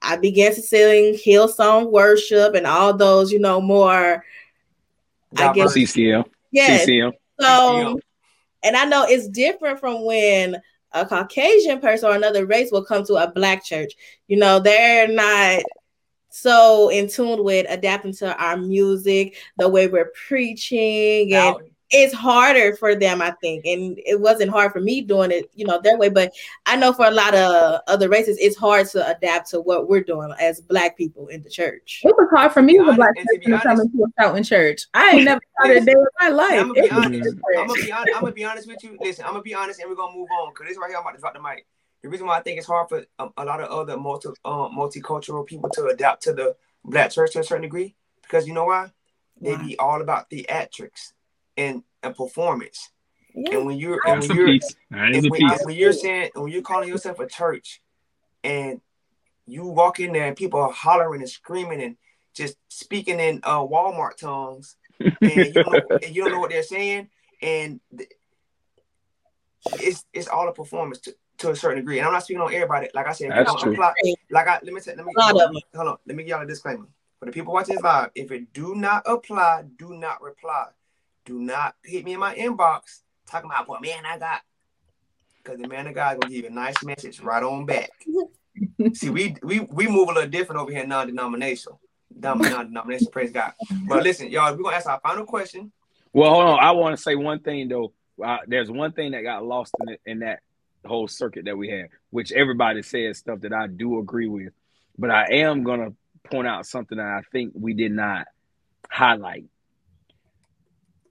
[0.00, 4.24] I began to sing Hillsong worship and all those, you know, more
[5.36, 6.24] I guess- CCM.
[6.50, 6.86] yes.
[6.86, 7.12] CCM.
[7.40, 8.00] So,
[8.62, 10.60] and I know it's different from when
[10.92, 13.92] a Caucasian person or another race will come to a black church.
[14.26, 15.62] You know, they're not
[16.30, 21.58] so in tune with adapting to our music, the way we're preaching, and Now,
[21.90, 23.64] it's harder for them, I think.
[23.64, 26.08] And it wasn't hard for me doing it, you know, their way.
[26.08, 26.34] But
[26.66, 30.02] I know for a lot of other races, it's hard to adapt to what we're
[30.02, 32.02] doing as black people in the church.
[32.04, 33.80] It was hard for me as a black honest- and to person be to come
[33.80, 34.82] into a shouting church.
[34.92, 36.60] I ain't never had a day in my life.
[36.60, 37.36] I'm gonna be honest.
[37.56, 38.16] I'm gonna be honest.
[38.16, 38.96] I'm gonna be honest with you.
[39.00, 41.02] Listen, I'm gonna be honest, and we're gonna move on because this right here, I'm
[41.02, 41.66] about to drop the mic.
[42.02, 44.76] The reason why I think it's hard for um, a lot of other multi um,
[44.76, 46.54] multicultural people to adapt to the
[46.84, 48.92] black church to a certain degree, because you know why?
[49.40, 51.12] They be all about theatrics
[51.58, 52.90] and, and performance.
[53.34, 53.56] Yeah.
[53.56, 54.74] And when you're and That's when you're piece.
[54.90, 55.64] That is and when, piece.
[55.64, 57.82] when you're saying when you're calling yourself a church
[58.42, 58.80] and
[59.46, 61.96] you walk in there and people are hollering and screaming and
[62.34, 66.50] just speaking in uh, Walmart tongues and you don't know, and you don't know what
[66.50, 67.08] they're saying
[67.42, 68.10] and th-
[69.80, 71.98] it's it's all a performance to, to a certain degree.
[71.98, 72.88] And I'm not speaking on everybody.
[72.94, 73.72] Like I said, if you That's don't true.
[73.72, 73.92] apply,
[74.30, 76.42] like I let me say, let me hold, on, hold on, let me give y'all
[76.42, 76.86] a disclaimer.
[77.18, 80.66] For the people watching this live, if it do not apply, do not reply.
[81.28, 84.40] Do not hit me in my inbox talking about what man I got.
[85.36, 87.90] Because the man of God gonna give you a nice message right on back.
[88.94, 91.82] See, we we we move a little different over here, non-denominational.
[92.18, 93.52] Non-denominational, praise God.
[93.86, 95.70] But listen, y'all, we're gonna ask our final question.
[96.14, 96.60] Well, hold on.
[96.60, 97.92] I want to say one thing though.
[98.24, 100.40] Uh, there's one thing that got lost in it, in that
[100.86, 104.54] whole circuit that we had, which everybody says stuff that I do agree with,
[104.96, 105.92] but I am gonna
[106.24, 108.28] point out something that I think we did not
[108.90, 109.44] highlight.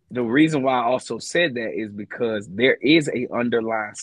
[0.10, 3.94] The reason why I also said that is because there is a underlying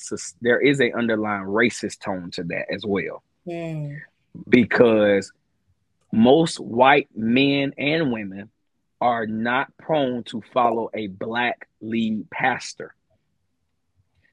[0.43, 3.95] there is a underlying racist tone to that as well Hmm.
[4.49, 5.33] because
[6.13, 8.51] most white men and women
[9.01, 12.95] are not prone to follow a black lead pastor.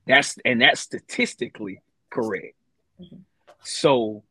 [0.06, 2.56] That's and that's statistically correct.
[2.99, 3.22] Mhm.
[3.64, 4.23] So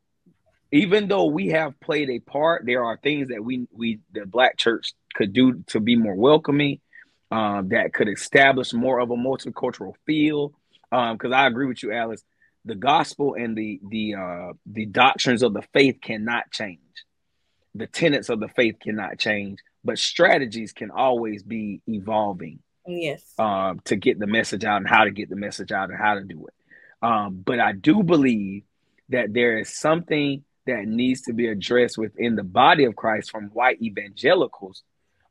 [0.73, 4.57] even though we have played a part, there are things that we we the black
[4.57, 6.81] church could do to be more welcoming,
[7.31, 10.53] um, that could establish more of a multicultural feel.
[10.91, 12.25] Because I agree with you, Alice.
[12.65, 16.81] The gospel and the the uh, the doctrines of the faith cannot change.
[17.75, 23.23] The tenets of the faith cannot change, but strategies can always be evolving Yes.
[23.39, 26.15] um, to get the message out and how to get the message out and how
[26.15, 26.55] to do it.
[27.07, 28.65] Um, but I do believe
[29.11, 33.45] that there is something that needs to be addressed within the body of Christ from
[33.51, 34.83] white evangelicals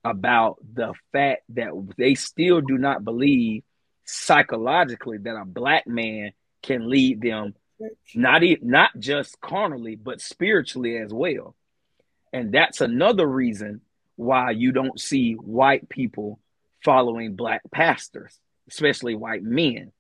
[0.03, 3.63] about the fact that they still do not believe
[4.05, 6.31] psychologically that a black man
[6.63, 7.53] can lead them
[8.15, 11.55] not e- not just carnally but spiritually as well.
[12.34, 13.81] And that's another reason
[14.15, 16.39] why you don't see white people
[16.84, 18.38] following black pastors
[18.69, 19.91] especially white men.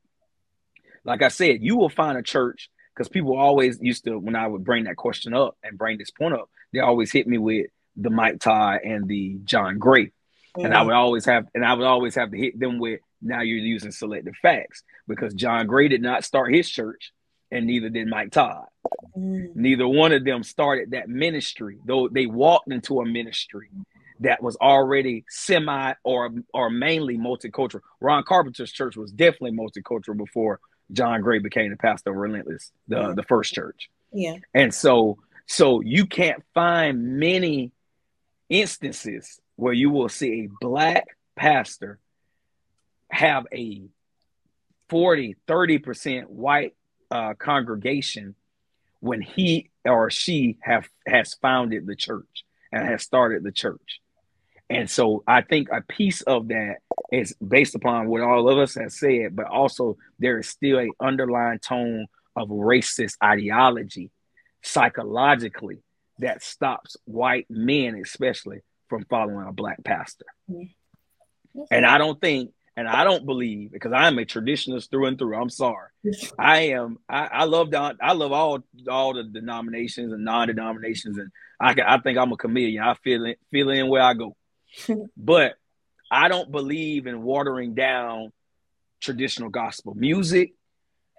[1.03, 4.45] Like i said you will find a church because people always used to when i
[4.45, 7.67] would bring that question up and bring this point up they always hit me with
[7.95, 10.11] the mike todd and the john gray
[10.57, 13.41] and I would always have, and I would always have to hit them with, now
[13.41, 17.11] you're using selective facts because John Gray did not start his church,
[17.51, 18.65] and neither did Mike Todd.
[19.17, 19.55] Mm.
[19.55, 23.69] Neither one of them started that ministry, though they walked into a ministry
[24.21, 27.81] that was already semi or or mainly multicultural.
[27.99, 30.59] Ron Carpenter's church was definitely multicultural before
[30.91, 33.89] John Gray became the pastor of Relentless, the, the first church.
[34.11, 34.37] Yeah.
[34.53, 35.17] And so
[35.47, 37.71] so you can't find many
[38.49, 41.05] instances where you will see a black
[41.35, 41.99] pastor
[43.09, 43.83] have a
[44.89, 46.75] 40 30% white
[47.11, 48.35] uh, congregation
[48.99, 54.01] when he or she have has founded the church and has started the church.
[54.69, 56.77] And so i think a piece of that
[57.11, 60.89] is based upon what all of us have said but also there is still a
[60.99, 62.05] underlying tone
[62.35, 64.11] of racist ideology
[64.61, 65.81] psychologically
[66.19, 70.25] that stops white men especially from following a black pastor.
[71.71, 75.35] And i don't think and i don't believe because i'm a traditionalist through and through
[75.35, 75.89] i'm sorry.
[76.39, 81.31] I am i, I love the, i love all all the denominations and non-denominations and
[81.59, 82.83] i can, i think i'm a chameleon.
[82.83, 84.35] I feel it feel in where i go.
[85.17, 85.55] But
[86.11, 88.31] i don't believe in watering down
[89.01, 90.53] traditional gospel music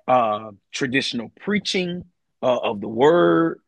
[0.09, 2.05] uh traditional preaching
[2.43, 3.61] uh, of the word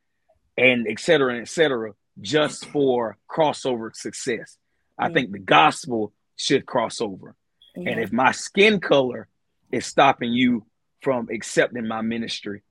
[0.57, 4.59] and et cetera, et cetera, just for crossover success.
[4.99, 5.15] I Mm.
[5.15, 7.35] think the gospel should cross over.
[7.75, 9.29] And if my skin color
[9.71, 10.67] is stopping you
[11.01, 12.63] from accepting my ministry,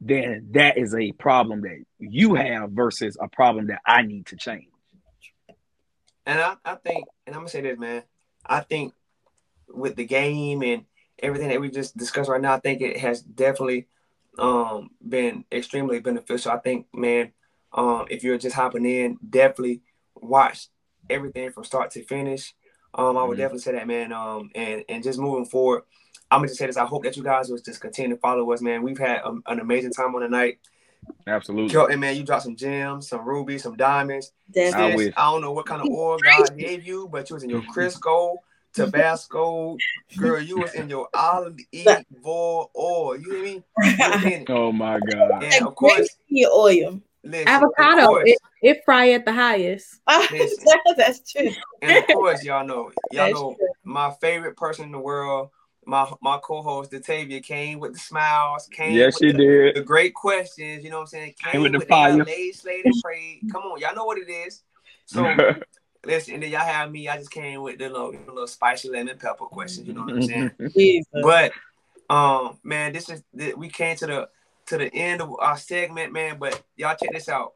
[0.00, 4.36] then that is a problem that you have versus a problem that I need to
[4.36, 4.68] change.
[6.24, 8.02] And I, I think, and I'm gonna say this, man.
[8.44, 8.94] I think
[9.68, 10.84] with the game and
[11.18, 13.86] everything that we just discussed right now, I think it has definitely
[14.38, 16.52] um been extremely beneficial.
[16.52, 17.32] I think, man,
[17.72, 19.82] um, if you're just hopping in, definitely
[20.14, 20.68] watch
[21.10, 22.54] everything from start to finish.
[22.94, 23.38] Um, I would Mhm.
[23.38, 24.12] definitely say that, man.
[24.12, 25.82] Um, and and just moving forward,
[26.30, 26.76] I'm gonna just say this.
[26.76, 28.82] I hope that you guys will just continue to follow us, man.
[28.82, 30.58] We've had um, an amazing time on the night.
[31.26, 31.70] Absolutely.
[31.70, 34.32] Kelton, man, you dropped some gems, some rubies, some diamonds.
[34.50, 34.84] Definitely.
[34.84, 35.14] I Sis, wish.
[35.16, 37.62] I don't know what kind of oil God gave you, but you was in your
[37.74, 38.36] Crisco,
[38.86, 39.78] Tabasco,
[40.16, 40.40] girl.
[40.40, 41.58] You was in your olive
[42.26, 43.16] oil oil.
[43.16, 43.62] You hear me?
[43.98, 44.50] You was in it.
[44.50, 45.44] Oh my God.
[45.44, 47.00] And of course, Your oil.
[47.24, 50.00] listen, Avocado, course, it, it fry at the highest.
[50.30, 50.66] Listen.
[50.96, 51.50] That's true.
[51.82, 53.68] and of course, y'all know, y'all That's know, true.
[53.84, 55.50] my favorite person in the world,
[55.84, 59.76] my my co-host, Datavia, came with the smiles, came Yes, with she the, did.
[59.76, 60.84] the great questions.
[60.84, 61.34] You know what I'm saying?
[61.42, 62.24] Came with with the the fire.
[62.24, 63.42] laid, slayed, and prayed.
[63.50, 64.62] Come on, y'all know what it is.
[65.06, 65.36] So.
[66.08, 67.06] Listen, and then y'all have me.
[67.06, 69.86] I just came with the little, little spicy lemon pepper questions.
[69.86, 70.50] You know what I'm saying?
[71.22, 71.52] But
[72.08, 73.22] Um, man, this is
[73.58, 74.28] we came to the
[74.68, 76.38] to the end of our segment, man.
[76.38, 77.52] But y'all check this out.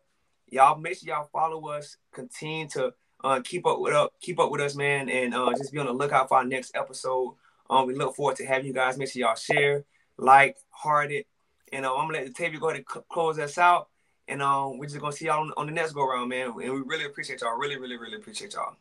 [0.51, 1.97] Y'all make sure y'all follow us.
[2.13, 2.93] Continue to
[3.25, 5.87] uh, keep up with up, keep up with us, man, and uh, just be on
[5.87, 7.35] the lookout for our next episode.
[7.71, 8.99] Um, we look forward to having you guys.
[8.99, 9.85] Make sure y'all share,
[10.19, 11.27] like, heart it,
[11.73, 13.89] and uh, I'm gonna let Datavia go ahead and close us out.
[14.29, 16.49] And um, we're just gonna see y'all on, on the next go round, man.
[16.49, 17.59] And we really appreciate y'all.
[17.59, 18.77] Really, really, really appreciate y'all.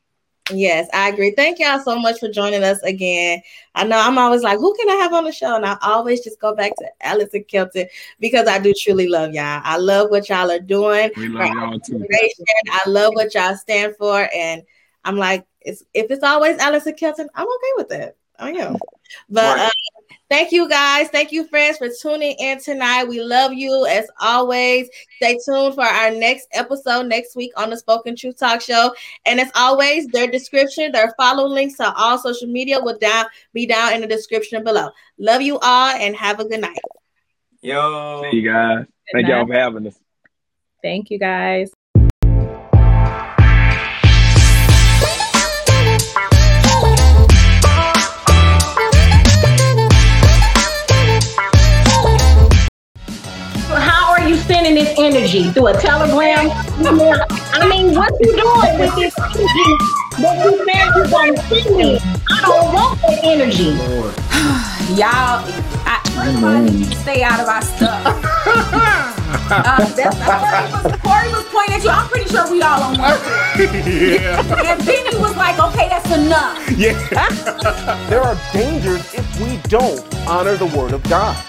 [0.54, 1.32] Yes, I agree.
[1.32, 3.42] Thank y'all so much for joining us again.
[3.76, 5.56] I know I'm always like, who can I have on the show?
[5.56, 7.88] And I always just go back to Alice and Kelton
[8.20, 9.62] because I do truly love y'all.
[9.64, 11.12] I love what y'all are doing.
[11.16, 12.06] We love y'all too.
[12.72, 14.28] I love what y'all stand for.
[14.34, 14.64] And
[15.06, 18.16] I'm like, it's, if it's always Alice and Kelton, I'm okay with that.
[18.40, 18.78] I am.
[19.30, 19.68] But right.
[19.68, 21.10] uh, Thank you guys.
[21.10, 23.03] Thank you, friends, for tuning in tonight.
[23.03, 24.88] We love you as always.
[25.18, 28.95] Stay tuned for our next episode next week on the Spoken Truth Talk Show.
[29.26, 33.66] And as always, their description, their follow links to all social media will down be
[33.66, 34.91] down in the description below.
[35.20, 36.80] Love you all and have a good night.
[37.62, 38.24] Yo.
[38.32, 38.86] See you guys.
[39.12, 39.99] Thank y'all for having us.
[40.82, 41.74] Thank you guys.
[54.52, 56.52] Sending this energy through a telegram?
[56.84, 59.72] I mean, what you doing with this energy
[60.19, 61.99] that you said you're going to send me?
[62.30, 63.72] I don't want that energy.
[64.99, 65.48] Y'all,
[65.88, 66.03] I,
[66.41, 68.03] first stay out of our stuff.
[69.52, 71.90] uh, that's, Corey, was, Corey was pointing at you.
[71.90, 73.19] I'm pretty sure we all on one.
[73.57, 74.68] yeah.
[74.68, 76.72] And Benny was like, okay, that's enough.
[76.72, 76.99] Yeah.
[78.10, 81.41] there are dangers if we don't honor the word of God.